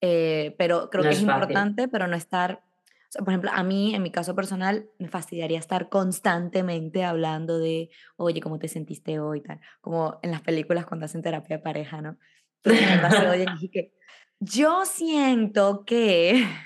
[0.00, 2.62] Eh, pero creo que es, importante, pero no estar...
[3.08, 7.58] O sea, por ejemplo, a mí, en mi caso personal, me fastidiaría estar constantemente hablando
[7.58, 9.40] de, oye, ¿cómo te sentiste hoy?
[9.40, 9.60] Tal.
[9.80, 12.18] Como en las películas cuando hacen terapia de pareja, ¿no?
[12.64, 13.92] oye, que
[14.40, 16.46] yo siento que...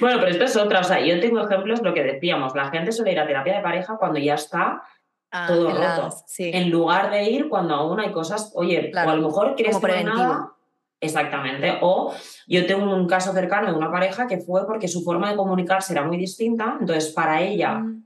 [0.00, 0.80] Bueno, pero esto es otra.
[0.80, 3.62] O sea, yo tengo ejemplos, lo que decíamos, la gente suele ir a terapia de
[3.62, 4.82] pareja cuando ya está
[5.30, 6.16] ah, todo roto.
[6.38, 10.02] En lugar de ir cuando aún hay cosas, oye, o a lo mejor quieres que
[10.02, 10.54] nada.
[10.98, 11.78] Exactamente.
[11.82, 12.12] O
[12.48, 15.92] yo tengo un caso cercano de una pareja que fue porque su forma de comunicarse
[15.92, 16.78] era muy distinta.
[16.80, 18.02] Entonces, para ella, mm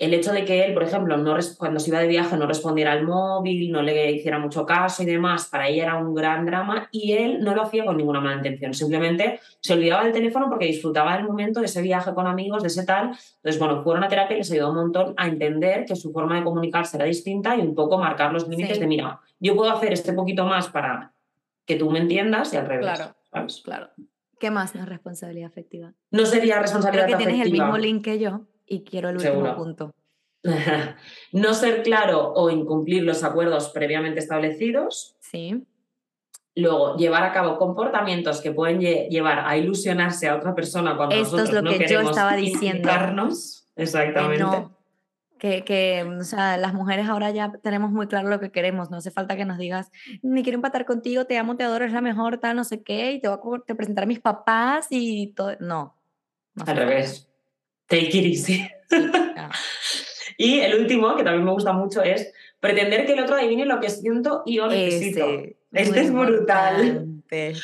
[0.00, 2.92] el hecho de que él, por ejemplo, no cuando se iba de viaje no respondiera
[2.92, 6.88] al móvil, no le hiciera mucho caso y demás, para ella era un gran drama
[6.90, 10.64] y él no lo hacía con ninguna mala intención, simplemente se olvidaba del teléfono porque
[10.64, 13.08] disfrutaba del momento de ese viaje con amigos, de ese tal.
[13.08, 16.36] Entonces, bueno, fueron a terapia y les ayudó un montón a entender que su forma
[16.36, 19.92] de comunicarse era distinta y un poco marcar los límites de, mira, yo puedo hacer
[19.92, 21.12] este poquito más para
[21.66, 22.86] que tú me entiendas y al revés.
[22.86, 23.14] Claro,
[23.62, 23.90] claro.
[24.38, 25.92] ¿Qué más no es responsabilidad afectiva?
[26.10, 29.56] No sería responsabilidad Creo que tienes el mismo link que yo y quiero el último
[29.56, 29.94] punto.
[31.32, 35.16] no ser claro o incumplir los acuerdos previamente establecidos.
[35.18, 35.66] Sí.
[36.54, 41.36] Luego, llevar a cabo comportamientos que pueden llevar a ilusionarse a otra persona cuando Esto
[41.36, 42.88] nosotros es lo que yo estaba diciendo.
[43.76, 44.68] Exactamente.
[45.38, 48.90] Que, que, o sea, las mujeres ahora ya tenemos muy claro lo que queremos.
[48.90, 49.90] No hace falta que nos digas,
[50.22, 53.12] me quiero empatar contigo, te amo, te adoro, es la mejor, tal, no sé qué,
[53.12, 55.56] y te voy a presentar a mis papás y todo.
[55.60, 55.96] No.
[56.66, 57.29] Al revés.
[57.90, 58.70] Take it easy.
[60.38, 63.80] y el último, que también me gusta mucho, es pretender que el otro adivine lo
[63.80, 65.26] que siento y yo necesito.
[65.72, 67.08] este es brutal.
[67.30, 67.62] es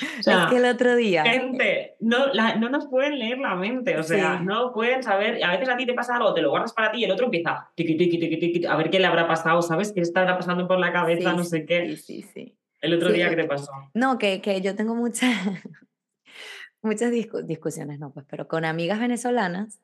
[0.50, 1.22] que el otro día.
[1.22, 5.44] Gente, no, no nos pueden leer la mente, o sea, no pueden saber.
[5.44, 7.26] A veces a ti te pasa algo, te lo guardas para ti y el otro
[7.26, 9.92] empieza a ver qué le habrá pasado, ¿sabes?
[9.92, 11.34] ¿Qué estará pasando por la cabeza?
[11.34, 11.96] no sé qué.
[11.96, 12.56] Sí, sí, sí.
[12.80, 13.70] El otro día, ¿qué te pasó?
[13.94, 15.36] No, que, que yo tengo muchas,
[16.82, 19.78] muchas discusiones, no, pues, pero con amigas venezolanas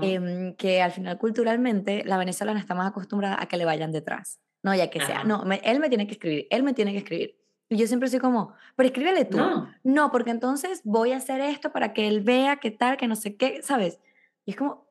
[0.00, 4.40] Em, que al final culturalmente la venezolana está más acostumbrada a que le vayan detrás,
[4.62, 7.38] no ya que sea, no, él me tiene que escribir, él me tiene que escribir.
[7.68, 9.36] Y yo siempre soy como, pero escríbele tú.
[9.36, 9.68] No.
[9.82, 13.16] no, porque entonces voy a hacer esto para que él vea qué tal, que no
[13.16, 14.00] sé qué, ¿sabes?
[14.46, 14.86] Y es como,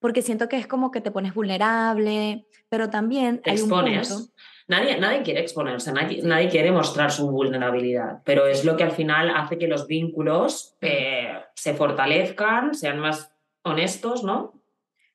[0.00, 3.90] porque siento que es como que te pones vulnerable, pero también hay un punto
[4.66, 8.92] Nadie, nadie quiere exponerse, nadie, nadie, quiere mostrar su vulnerabilidad, pero es lo que al
[8.92, 13.33] final hace que los vínculos eh, se fortalezcan, sean más
[13.64, 14.62] honestos, ¿no?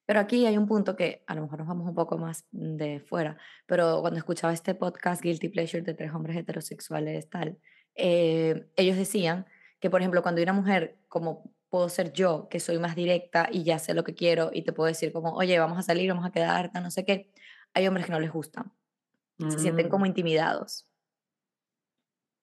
[0.06, 3.00] Pero aquí hay un punto que a lo mejor nos vamos un poco más de
[3.00, 7.60] fuera, pero cuando escuchaba este podcast Guilty Pleasure de tres hombres heterosexuales, tal,
[7.94, 9.46] eh, ellos decían
[9.80, 13.64] que, por ejemplo, cuando una mujer, como puedo ser yo, que soy más directa y
[13.64, 16.26] ya sé lo que quiero y te puedo decir como, oye, vamos a salir, vamos
[16.26, 17.32] a quedar, no sé qué,
[17.76, 18.74] hay hombres que no les gustan,
[19.38, 19.90] se sienten mm.
[19.90, 20.88] como intimidados.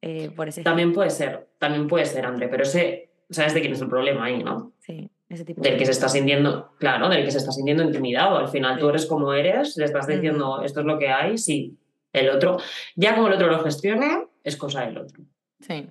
[0.03, 3.73] Eh, por ese también puede ser, también puede ser, André, pero ese, ¿sabes de quién
[3.73, 4.73] es el problema ahí, no?
[4.79, 5.11] Sí.
[5.29, 8.37] Ese tipo del que se está sintiendo, claro, del que se está sintiendo intimidado.
[8.37, 11.77] Al final tú eres como eres, le estás diciendo esto es lo que hay, sí.
[12.13, 12.59] El otro,
[12.95, 15.25] ya como el otro lo gestione, es cosa del otro.
[15.61, 15.89] Sí.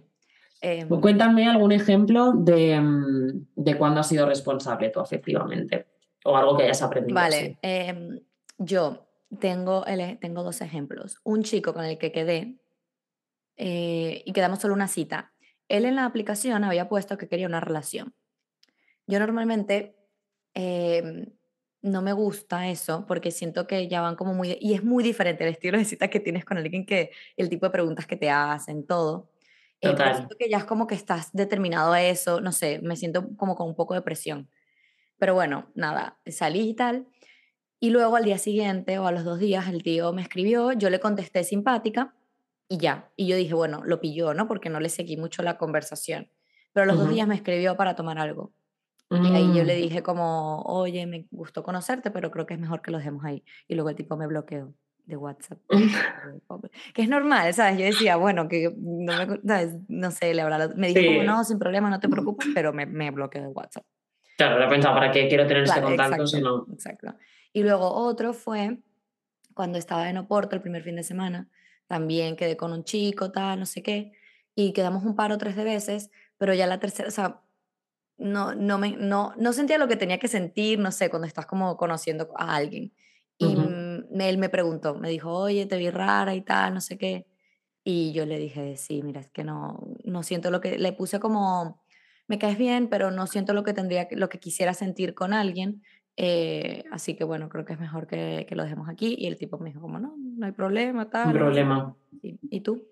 [0.62, 5.86] Em, cuéntame algún ejemplo de, mm, de cuándo has sido responsable tú, efectivamente,
[6.24, 7.14] o algo que hayas aprendido.
[7.14, 8.22] Vale, em,
[8.58, 9.06] yo
[9.40, 11.20] tengo, el, tengo dos ejemplos.
[11.24, 12.58] Un chico con el que quedé
[13.58, 15.34] eh, y quedamos solo una cita.
[15.68, 18.16] Él en la aplicación había puesto que quería una relación.
[19.08, 19.96] Yo normalmente
[20.54, 21.26] em,
[21.82, 24.58] no me gusta eso porque siento que ya van como muy...
[24.60, 27.66] Y es muy diferente el estilo de cita que tienes con alguien que el tipo
[27.66, 29.30] de preguntas que te hacen, todo.
[29.82, 33.36] Eh, siento que ya es como que estás determinado a eso, no sé, me siento
[33.38, 34.50] como con un poco de presión.
[35.18, 37.08] Pero bueno, nada, salí y tal.
[37.80, 40.90] Y luego al día siguiente o a los dos días el tío me escribió, yo
[40.90, 42.16] le contesté simpática
[42.68, 43.12] y ya.
[43.16, 44.48] Y yo dije, bueno, lo pilló, ¿no?
[44.48, 46.32] Porque no le seguí mucho la conversación.
[46.74, 48.54] Pero a los dos días me escribió para tomar algo.
[49.24, 49.82] Y ahí yo le mm.
[49.82, 53.44] dije como, oye, me gustó conocerte, pero creo que es mejor que lo dejemos ahí.
[53.68, 54.74] Y luego el tipo me bloqueó
[55.06, 55.60] de WhatsApp.
[56.94, 57.78] que es normal, ¿sabes?
[57.78, 59.76] Yo decía, bueno, que no me, ¿sabes?
[59.88, 62.86] No sé, le hablaba, me dijo, como, no, sin problema, no te preocupes, pero me,
[62.86, 63.86] me bloqueó de WhatsApp.
[64.38, 66.66] Claro, le pensaba, ¿para qué quiero tener este contacto si no?
[66.74, 67.16] Exacto.
[67.54, 68.80] Y luego otro fue
[69.54, 71.50] cuando estaba en Oporto el primer fin de semana,
[71.88, 74.12] también quedé con un chico, tal, no sé qué,
[74.54, 77.42] y quedamos un par o tres de veces, pero ya la tercera, o sea,
[78.18, 81.46] no, no, me, no, no sentía lo que tenía que sentir, no sé, cuando estás
[81.46, 82.94] como conociendo a alguien.
[83.38, 83.58] Y
[84.18, 87.28] él me preguntó, me dijo, oye, te vi rara y tal, no sé qué.
[87.84, 91.20] Y yo le dije, sí, mira, es que no, no siento lo que, le puse
[91.20, 91.84] como,
[92.28, 95.84] me caes bien, pero no siento lo que tendría, lo que quisiera sentir con alguien.
[96.18, 99.16] Eh, así que bueno, creo que es mejor que, que, lo dejemos aquí.
[99.20, 101.28] Y el tipo me dijo, como no, no hay problema, tal.
[101.28, 101.96] No problema.
[102.22, 102.88] ¿Y tú?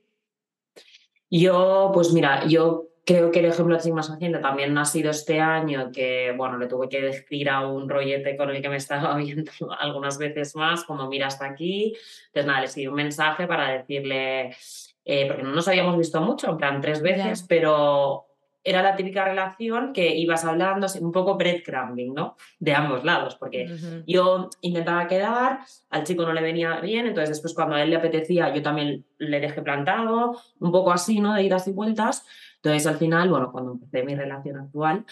[1.32, 5.42] Yo, pues mira, yo Creo que el ejemplo así más reciente también ha sido este
[5.42, 9.16] año que, bueno, le tuve que decir a un rollete con el que me estaba
[9.18, 11.96] viendo algunas veces más, como mira hasta aquí.
[12.28, 14.56] Entonces, nada, le escribí un mensaje para decirle,
[15.04, 18.28] eh, porque no nos habíamos visto mucho, en plan tres veces, pero
[18.64, 22.38] era la típica relación que ibas hablando, un poco breadcrumbing, ¿no?
[22.60, 23.68] De ambos lados, porque
[24.08, 27.98] yo intentaba quedar, al chico no le venía bien, entonces después cuando a él le
[27.98, 31.34] apetecía, yo también le dejé plantado, un poco así, ¿no?
[31.34, 32.26] De idas y vueltas.
[32.64, 35.06] Entonces al final, bueno, cuando empecé mi relación actual,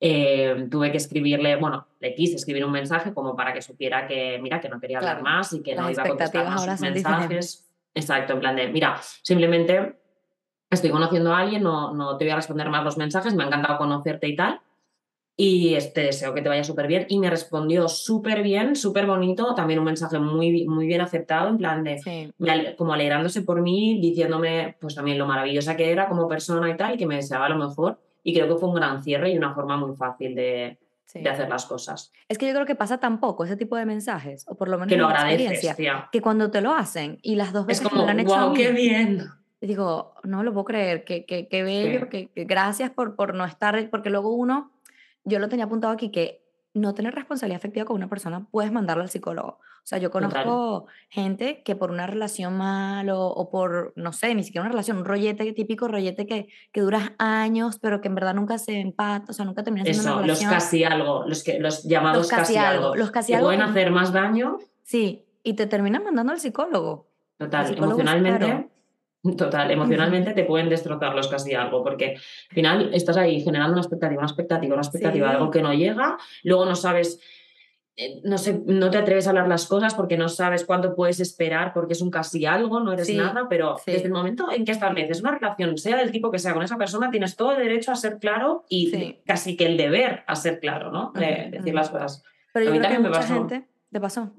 [0.00, 4.38] eh, tuve que escribirle, bueno, le quise escribir un mensaje como para que supiera que,
[4.42, 7.70] mira, que no quería hablar más y que no iba a contestar más sus mensajes.
[7.94, 9.96] Exacto, en plan de, mira, simplemente
[10.70, 13.46] estoy conociendo a alguien, no, no te voy a responder más los mensajes, me ha
[13.46, 14.60] encantado conocerte y tal.
[15.40, 17.06] Y este deseo que te vaya súper bien.
[17.08, 21.58] Y me respondió súper bien, súper bonito, también un mensaje muy, muy bien aceptado, en
[21.58, 22.34] plan de,
[22.76, 26.96] como alegrándose por mí, diciéndome pues también lo maravillosa que era como persona y tal,
[26.96, 28.00] y que me deseaba lo mejor.
[28.24, 30.76] Y creo que fue un gran cierre y una forma muy fácil de,
[31.14, 32.10] de hacer las cosas.
[32.28, 34.76] Es que yo creo que pasa tan poco ese tipo de mensajes, o por lo
[34.76, 35.76] menos que lo agradeces,
[36.10, 38.46] que cuando te lo hacen y las dos veces es como, me lo han hecho
[38.46, 43.16] wow, qué bien digo, no lo puedo creer, qué que, que bello, que, gracias por,
[43.16, 44.70] por no estar, porque luego uno,
[45.24, 49.02] yo lo tenía apuntado aquí, que no tener responsabilidad afectiva con una persona, puedes mandarla
[49.02, 49.48] al psicólogo.
[49.48, 54.44] O sea, yo conozco gente que por una relación mal o, por, no sé, ni
[54.44, 58.34] siquiera una relación, un rollete, típico rollete que, que dura años, pero que en verdad
[58.34, 60.50] nunca se empata, o sea, nunca termina siendo Eso, una relación.
[60.50, 62.94] los casi algo, los, que, los llamados casi, algo.
[62.96, 63.46] Los casi algo.
[63.46, 64.58] pueden hacer más daño.
[64.82, 67.08] Sí, y te terminan mandando al psicólogo.
[67.38, 68.68] Total, emocionalmente
[69.36, 72.14] Total, emocionalmente te pueden destrozar los casi algo, porque
[72.50, 76.18] al final estás ahí generando una expectativa, una expectativa, una expectativa algo que no llega,
[76.44, 77.20] luego no sabes,
[77.96, 81.18] eh, no sé, no te atreves a hablar las cosas porque no sabes cuánto puedes
[81.18, 84.70] esperar, porque es un casi algo, no eres nada, pero desde el momento en que
[84.70, 87.90] estableces una relación, sea del tipo que sea con esa persona, tienes todo el derecho
[87.90, 91.12] a ser claro y casi que el deber a ser claro, ¿no?
[91.12, 92.22] De decir las cosas.
[92.52, 94.32] Pero yo creo que mucha gente te pasó.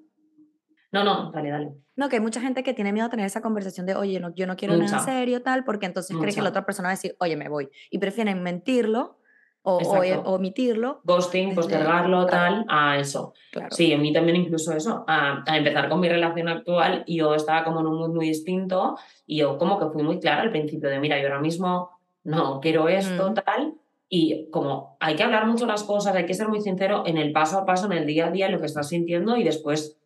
[0.92, 1.72] No, no, dale, dale.
[1.96, 4.34] No, que hay mucha gente que tiene miedo a tener esa conversación de, oye, no,
[4.34, 6.96] yo no quiero nada serio, tal, porque entonces cree que la otra persona va a
[6.96, 7.70] decir, oye, me voy.
[7.92, 9.20] Y prefieren mentirlo
[9.62, 11.02] o, o, omitirlo.
[11.04, 13.34] Ghosting, postergarlo, tal, a eso.
[13.70, 17.64] Sí, a mí también incluso eso, a, empezar con mi relación actual, y yo estaba
[17.64, 18.98] como en un mundo muy distinto
[19.28, 21.92] y yo como que fui muy clara al principio de, mira, yo ahora mismo
[22.24, 23.76] no quiero esto, tal,
[24.08, 27.32] y como hay que hablar mucho las cosas, hay que ser muy sincero en el
[27.32, 29.99] paso a paso, en el día a día, en lo que estás sintiendo y después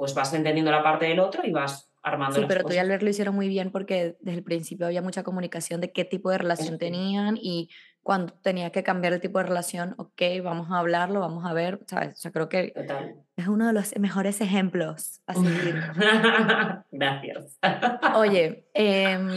[0.00, 2.34] pues vas entendiendo la parte del otro y vas armando.
[2.34, 5.22] Sí, pero tú y Albert lo hicieron muy bien porque desde el principio había mucha
[5.22, 7.68] comunicación de qué tipo de relación tenían y
[8.02, 11.80] cuando tenía que cambiar el tipo de relación, ok, vamos a hablarlo, vamos a ver,
[11.86, 12.14] ¿sabes?
[12.14, 12.72] O sea, creo que
[13.36, 15.74] es uno de los mejores ejemplos a seguir.
[16.90, 17.58] Gracias.
[18.14, 19.28] Oye, em,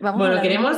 [0.00, 0.76] vamos bueno, a queremos...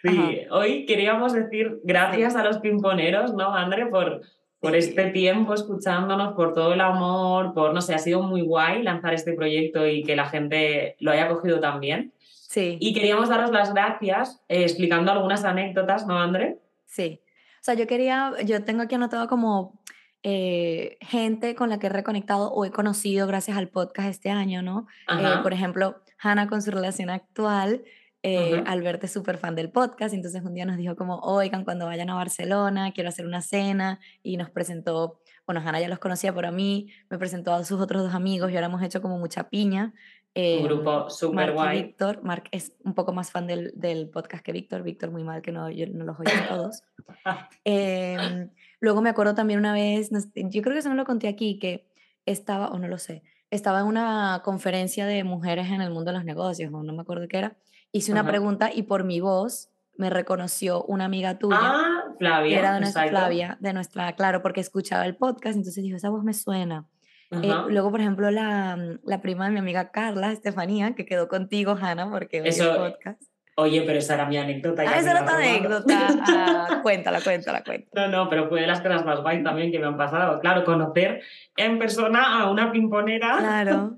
[0.00, 3.86] Sí, hoy queríamos decir gracias a los pimponeros, ¿no, André?
[3.86, 4.20] Por,
[4.60, 8.82] por este tiempo escuchándonos, por todo el amor, por, no sé, ha sido muy guay
[8.82, 12.12] lanzar este proyecto y que la gente lo haya cogido también.
[12.20, 12.76] Sí.
[12.80, 16.58] Y queríamos daros las gracias eh, explicando algunas anécdotas, ¿no, André?
[16.86, 17.20] Sí.
[17.60, 19.80] O sea, yo quería, yo tengo aquí anotado como
[20.22, 24.62] eh, gente con la que he reconectado o he conocido gracias al podcast este año,
[24.62, 24.86] ¿no?
[25.08, 27.84] Eh, por ejemplo, Hannah con su relación actual,
[28.22, 31.86] eh, Alberto es súper fan del podcast, entonces un día nos dijo como, oigan, cuando
[31.86, 36.34] vayan a Barcelona, quiero hacer una cena, y nos presentó, bueno, Hanna ya los conocía,
[36.34, 39.18] pero a mí me presentó a sus otros dos amigos y ahora hemos hecho como
[39.18, 39.94] mucha piña.
[40.34, 41.82] un grupo súper guay.
[41.82, 45.40] Víctor, Mark es un poco más fan del, del podcast que Víctor, Víctor muy mal
[45.40, 46.82] que no, yo no los oigo todos.
[47.64, 48.50] Em,
[48.80, 51.86] luego me acuerdo también una vez, yo creo que eso no lo conté aquí, que
[52.26, 56.18] estaba, o no lo sé, estaba en una conferencia de mujeres en el mundo de
[56.18, 57.56] los negocios, o no me acuerdo qué era,
[57.92, 61.58] hice una pregunta y por mi voz me reconoció una amiga tuya.
[61.60, 62.58] Ah, Flavia.
[62.58, 66.22] era de nuestra Flavia, de nuestra, claro, porque escuchaba el podcast, entonces dijo, esa voz
[66.24, 66.86] me suena.
[67.30, 71.28] Eh, luego, por ejemplo, la, mm, la, prima de mi amiga Carla, Estefanía, que quedó
[71.28, 73.22] contigo, Hanna, porque Eso, el podcast.
[73.56, 74.82] Oye, pero esa era mi anécdota.
[74.86, 76.06] Ah, esa era tu anécdota.
[76.28, 78.06] Ah, cuéntala, cuéntala, cuéntala.
[78.06, 80.38] No, no, pero fue de las cosas más guay también que me han pasado.
[80.40, 81.22] Claro, conocer
[81.56, 83.36] en persona a una pimponera.
[83.38, 83.97] Claro.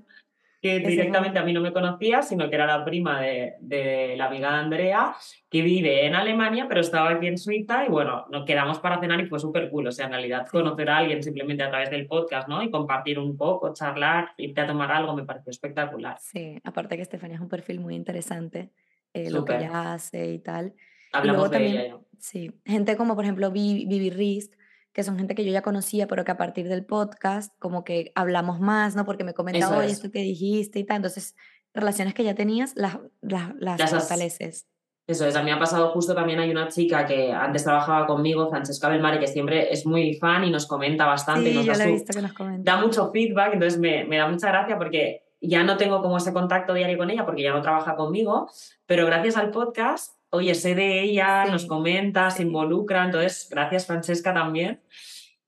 [0.61, 4.27] que directamente a mí no me conocía, sino que era la prima de, de, la
[4.27, 5.15] amiga Andrea,
[5.49, 9.19] que vive en Alemania, pero estaba aquí en Suiza y bueno, nos quedamos para cenar
[9.19, 9.87] y fue súper cool.
[9.87, 12.61] O sea, en realidad conocer a alguien simplemente a través del podcast, ¿no?
[12.61, 16.17] Y compartir un poco, charlar, irte a tomar algo, me pareció espectacular.
[16.19, 18.69] Sí, aparte que Estefania es un perfil muy interesante,
[19.13, 20.75] eh, lo que ella hace y tal.
[21.11, 21.97] Hablamos de también, ella.
[22.19, 24.53] Sí, gente como por ejemplo Vivi Risk,
[24.93, 28.11] que son gente que yo ya conocía, pero que a partir del podcast como que
[28.15, 29.05] hablamos más, ¿no?
[29.05, 30.97] Porque me comentaba, oye, esto que dijiste y tal.
[30.97, 31.35] Entonces,
[31.73, 34.67] relaciones que ya tenías, las, las, las fortaleces.
[35.07, 38.05] Eso es, a mí me ha pasado justo también hay una chica que antes trabajaba
[38.05, 41.49] conmigo, Francesca Belmari, que siempre es muy fan y nos comenta bastante.
[41.49, 42.71] Sí, y nos yo da, he visto que nos comenta.
[42.71, 46.31] da mucho feedback, entonces me, me da mucha gracia porque ya no tengo como ese
[46.31, 48.49] contacto diario con ella porque ya no trabaja conmigo,
[48.85, 54.33] pero gracias al podcast oye, sé de ella, nos comenta, se involucra, entonces gracias Francesca
[54.33, 54.81] también.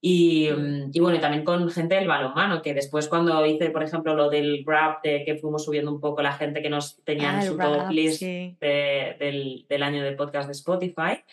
[0.06, 0.50] Y,
[0.92, 4.28] y, bueno, y también con gente del balonmano, que después cuando hice, por ejemplo, lo
[4.28, 7.42] del Grab, de que fuimos subiendo un poco la gente que nos tenía en ah,
[7.42, 11.24] su top list del, del, año de podcast de Spotify,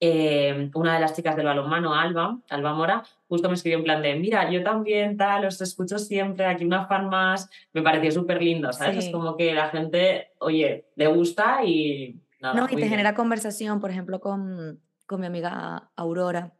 [0.00, 4.00] eh, una de las chicas del balonmano, Alba, Alba Mora, justo me escribió en plan
[4.00, 8.42] de, mira, yo también tal, os escucho siempre, aquí una fan más, me pareció súper
[8.42, 9.04] lindo, ¿sabes?
[9.04, 12.16] Es como que la gente, oye, le gusta y
[12.54, 16.54] no, y te genera conversación, por ejemplo, con, con mi amiga Aurora,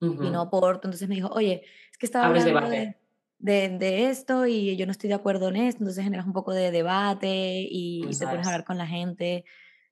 [0.00, 2.96] vino a Porto, entonces me dijo, oye, es que estaba hablando de,
[3.38, 6.52] de, de, esto y yo no estoy de acuerdo en esto, entonces generas un poco
[6.52, 9.44] de debate y, te pones a hablar con la gente.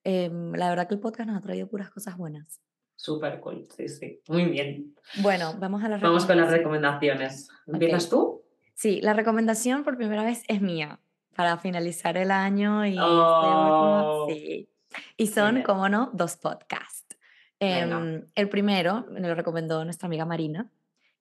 [0.03, 2.61] Em, la verdad que el podcast nos ha traído puras cosas buenas.
[2.97, 4.21] Súper cool, sí, sí.
[4.29, 4.95] Muy bien.
[5.23, 7.49] Bueno, vamos a las Vamos con las recomendaciones.
[7.67, 8.43] ¿Empiezas tú?
[8.75, 11.01] Sí, la recomendación por primera vez es mía
[11.35, 14.27] para finalizar el año y este oh.
[14.29, 14.69] sí.
[15.17, 17.17] Y son, como no, dos podcasts.
[17.61, 20.71] Em, el primero me lo recomendó nuestra amiga Marina,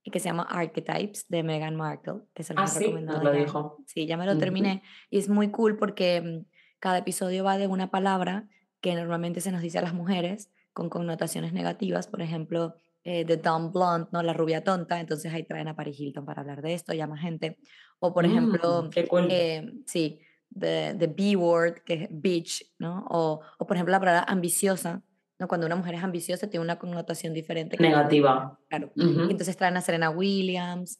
[0.03, 3.77] que se llama Archetypes de Meghan Markle, que se lo ah, sí, lo dijo.
[3.88, 4.83] Sí, ya me lo terminé.
[5.09, 6.45] Y es muy cool porque mm,
[6.79, 8.47] cada episodio va de una palabra
[8.81, 13.38] que normalmente se nos dice a las mujeres con connotaciones negativas, por ejemplo, eh, The
[13.38, 14.23] Dumb Blonde, ¿no?
[14.23, 17.57] La rubia tonta, entonces ahí traen a Paris Hilton para hablar de esto, llama gente.
[17.99, 19.27] O por ejemplo, mm, qué cool.
[19.29, 20.19] eh, sí,
[20.57, 23.05] the, the B-word, que es bitch, ¿no?
[23.09, 25.03] O, o, por ejemplo la palabra ambiciosa,
[25.39, 25.47] ¿no?
[25.47, 27.77] Cuando una mujer es ambiciosa tiene una connotación diferente.
[27.79, 28.59] Negativa.
[28.69, 28.91] claro.
[28.95, 30.99] Entonces traen a Serena Williams,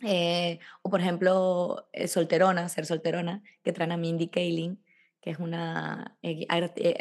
[0.00, 4.82] eh, o por ejemplo eh, solterona, ser solterona, que traen a Mindy Kaling,
[5.20, 6.46] que es una eh,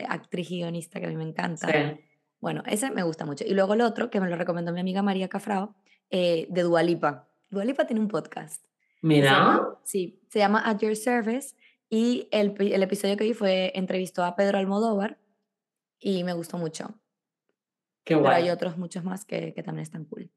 [0.07, 1.67] actriz guionista que a mí me encanta.
[1.67, 1.99] Sí.
[2.39, 3.43] Bueno, ese me gusta mucho.
[3.45, 5.75] Y luego el otro, que me lo recomendó mi amiga María Cafrao,
[6.09, 7.29] de Dualipa.
[7.49, 8.65] Dualipa tiene un podcast.
[9.03, 9.61] Mira.
[9.83, 11.55] sí, se llama At Your Service
[11.93, 15.17] y el, el, episodio que vi fue entrevistó a Pedro Almodóvar
[15.99, 16.95] y me gustó mucho.
[18.05, 18.43] Qué Pero guay.
[18.43, 20.31] hay otros muchos más que, que también están cool.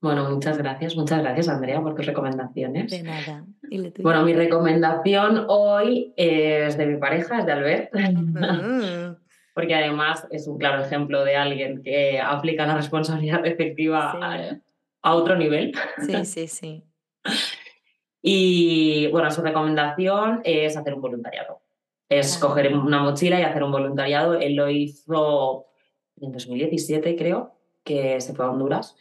[0.00, 2.90] Bueno, muchas gracias, muchas gracias Andrea por tus recomendaciones.
[2.90, 3.46] De nada.
[3.70, 4.02] ¿Y?
[4.02, 7.92] Bueno, mi recomendación hoy es de mi pareja, es de Albert,
[9.54, 14.18] porque además es un claro ejemplo de alguien que aplica la responsabilidad efectiva Sí.
[14.20, 14.60] a,
[15.02, 15.72] a otro nivel.
[16.04, 16.84] Sí, sí, sí.
[18.22, 21.60] Y bueno, su recomendación es hacer un voluntariado.
[22.08, 22.40] Es Ah.
[22.40, 24.34] coger una mochila y hacer un voluntariado.
[24.34, 25.66] Él lo hizo
[26.20, 27.54] en 2017, creo,
[27.84, 28.96] que se fue a Honduras.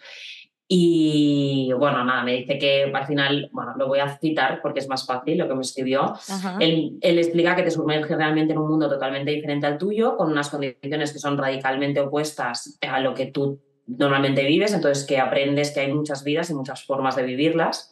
[0.71, 4.87] Y bueno, nada, me dice que al final, bueno, lo voy a citar porque es
[4.87, 6.13] más fácil lo que me escribió.
[6.59, 10.31] Él, él explica que te sumerge realmente en un mundo totalmente diferente al tuyo, con
[10.31, 15.71] unas condiciones que son radicalmente opuestas a lo que tú normalmente vives, entonces que aprendes
[15.71, 17.91] que hay muchas vidas y muchas formas de vivirlas,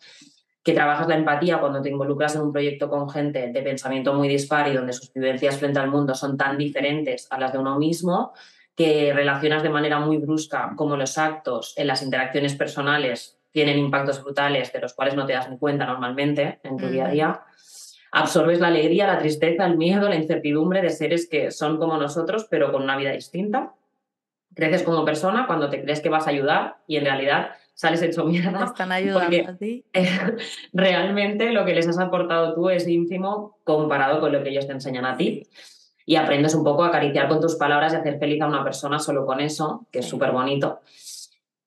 [0.67, 4.27] que trabajas la empatía cuando te involucras en un proyecto con gente de pensamiento muy
[4.27, 7.79] dispar y donde sus vivencias frente al mundo son tan diferentes a las de uno
[7.79, 8.33] mismo,
[8.75, 14.21] que relacionas de manera muy brusca como los actos en las interacciones personales tienen impactos
[14.21, 17.41] brutales de los cuales no te das ni cuenta normalmente en tu día a día.
[18.11, 22.45] Absorbes la alegría, la tristeza, el miedo, la incertidumbre de seres que son como nosotros,
[22.49, 23.71] pero con una vida distinta.
[24.53, 28.23] Creces como persona cuando te crees que vas a ayudar y en realidad sales hecho
[28.23, 28.65] Te mierda.
[28.65, 29.85] están ayudando porque- a ti.
[30.73, 34.73] Realmente lo que les has aportado tú es ínfimo comparado con lo que ellos te
[34.73, 35.43] enseñan a ti.
[36.05, 38.97] Y aprendes un poco a acariciar con tus palabras y hacer feliz a una persona
[38.97, 40.79] solo con eso, que es súper bonito.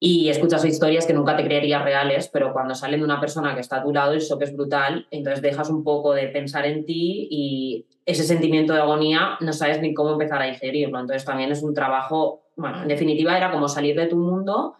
[0.02, 3.61] Y escuchas historias que nunca te creerías reales, pero cuando salen de una persona que
[3.61, 5.06] está a tu lado, el shock es brutal.
[5.11, 9.80] Entonces dejas un poco de pensar en ti y ese sentimiento de agonía no sabes
[9.80, 10.98] ni cómo empezar a digerirlo.
[10.98, 14.74] Entonces también es un trabajo, bueno, en definitiva era como salir de tu mundo,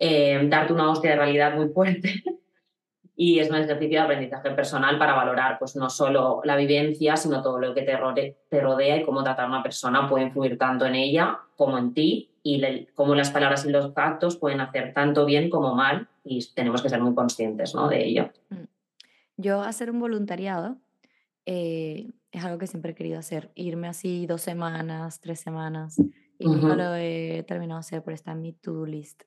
[0.00, 2.12] eh, darte una hostia de realidad muy fuerte.
[3.16, 7.42] Y es un ejercicio de aprendizaje personal para valorar pues, no solo la vivencia, sino
[7.42, 10.56] todo lo que te, rode- te rodea y cómo tratar a una persona puede influir
[10.56, 14.62] tanto en ella como en ti y le- cómo las palabras y los actos pueden
[14.62, 17.88] hacer tanto bien como mal y tenemos que ser muy conscientes ¿no?
[17.90, 18.30] de ello.
[19.36, 20.78] Yo hacer un voluntariado
[21.44, 23.50] eh, es algo que siempre he querido hacer.
[23.54, 25.98] Irme así dos semanas, tres semanas.
[26.38, 26.76] Y nunca Ujú.
[26.76, 29.24] lo he terminado de hacer, pero está en mi to-do list.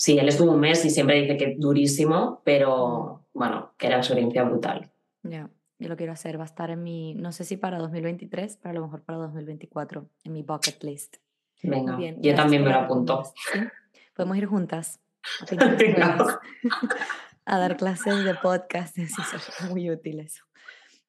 [0.00, 4.02] Sí, él estuvo un mes y siempre dice que durísimo, pero bueno, que era una
[4.04, 4.92] experiencia brutal.
[5.24, 6.38] Ya, yo lo quiero hacer.
[6.38, 9.18] Va a estar en mi, no sé si para 2023, pero a lo mejor para
[9.18, 11.16] 2024, en mi bucket list.
[11.64, 12.22] Venga, bien.
[12.22, 13.24] yo también me lo apunto.
[13.52, 13.58] ¿Sí?
[14.14, 15.00] Podemos ir juntas
[16.00, 16.38] a,
[17.44, 18.96] a dar clases de podcast.
[18.96, 20.44] Sí, sería muy útil eso.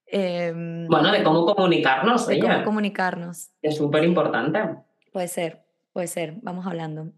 [0.08, 3.52] Em, Bueno, de cómo comunicarnos, de oye, cómo comunicarnos.
[3.62, 4.60] es súper importante.
[5.14, 5.64] Puede ser,
[5.94, 6.38] puede ser.
[6.42, 7.12] Vamos hablando.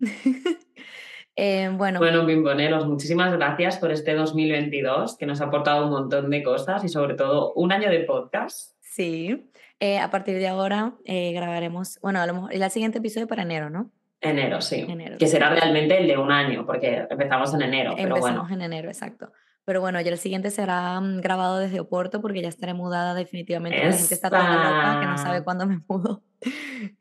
[1.36, 6.30] Em, bueno, Bueno, Bimboneros, muchísimas gracias por este 2022 que nos ha aportado un montón
[6.30, 8.76] de cosas y sobre todo un año de podcast.
[8.82, 9.48] sí.
[9.84, 13.42] Eh, a partir de ahora eh, grabaremos, bueno, a lo mejor el siguiente episodio para
[13.42, 13.90] enero, ¿no?
[14.20, 14.86] Enero, sí.
[14.88, 15.18] Enero.
[15.18, 18.54] Que será realmente el de un año, porque empezamos en enero, pero Empezamos bueno.
[18.54, 19.32] en enero, exacto.
[19.66, 23.80] Pero bueno, ya el siguiente será mm, grabado desde Oporto porque ya estaré mudada definitivamente.
[23.80, 26.22] porque La gente está toda loca que no sabe cuándo me mudo.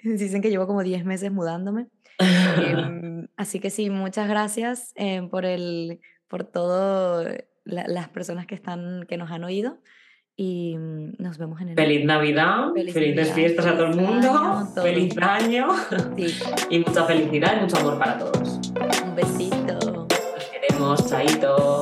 [0.03, 1.89] Dicen que llevo como 10 meses mudándome.
[2.21, 7.25] Em, así que sí, muchas gracias em, por el, por todo
[7.65, 9.79] la- las personas que están, que nos han oído
[10.37, 11.83] y mm, nos vemos en enero.
[11.87, 14.85] Feliz Navidad, Feliz felices Navidad, fiestas a todo el feliz mundo, año, todo.
[14.85, 15.67] feliz año
[16.17, 16.39] Sí,
[16.71, 18.61] y mucha felicidad y mucho amor para todos.
[19.05, 20.07] un besito.
[20.09, 21.80] Nos queremos, chaito.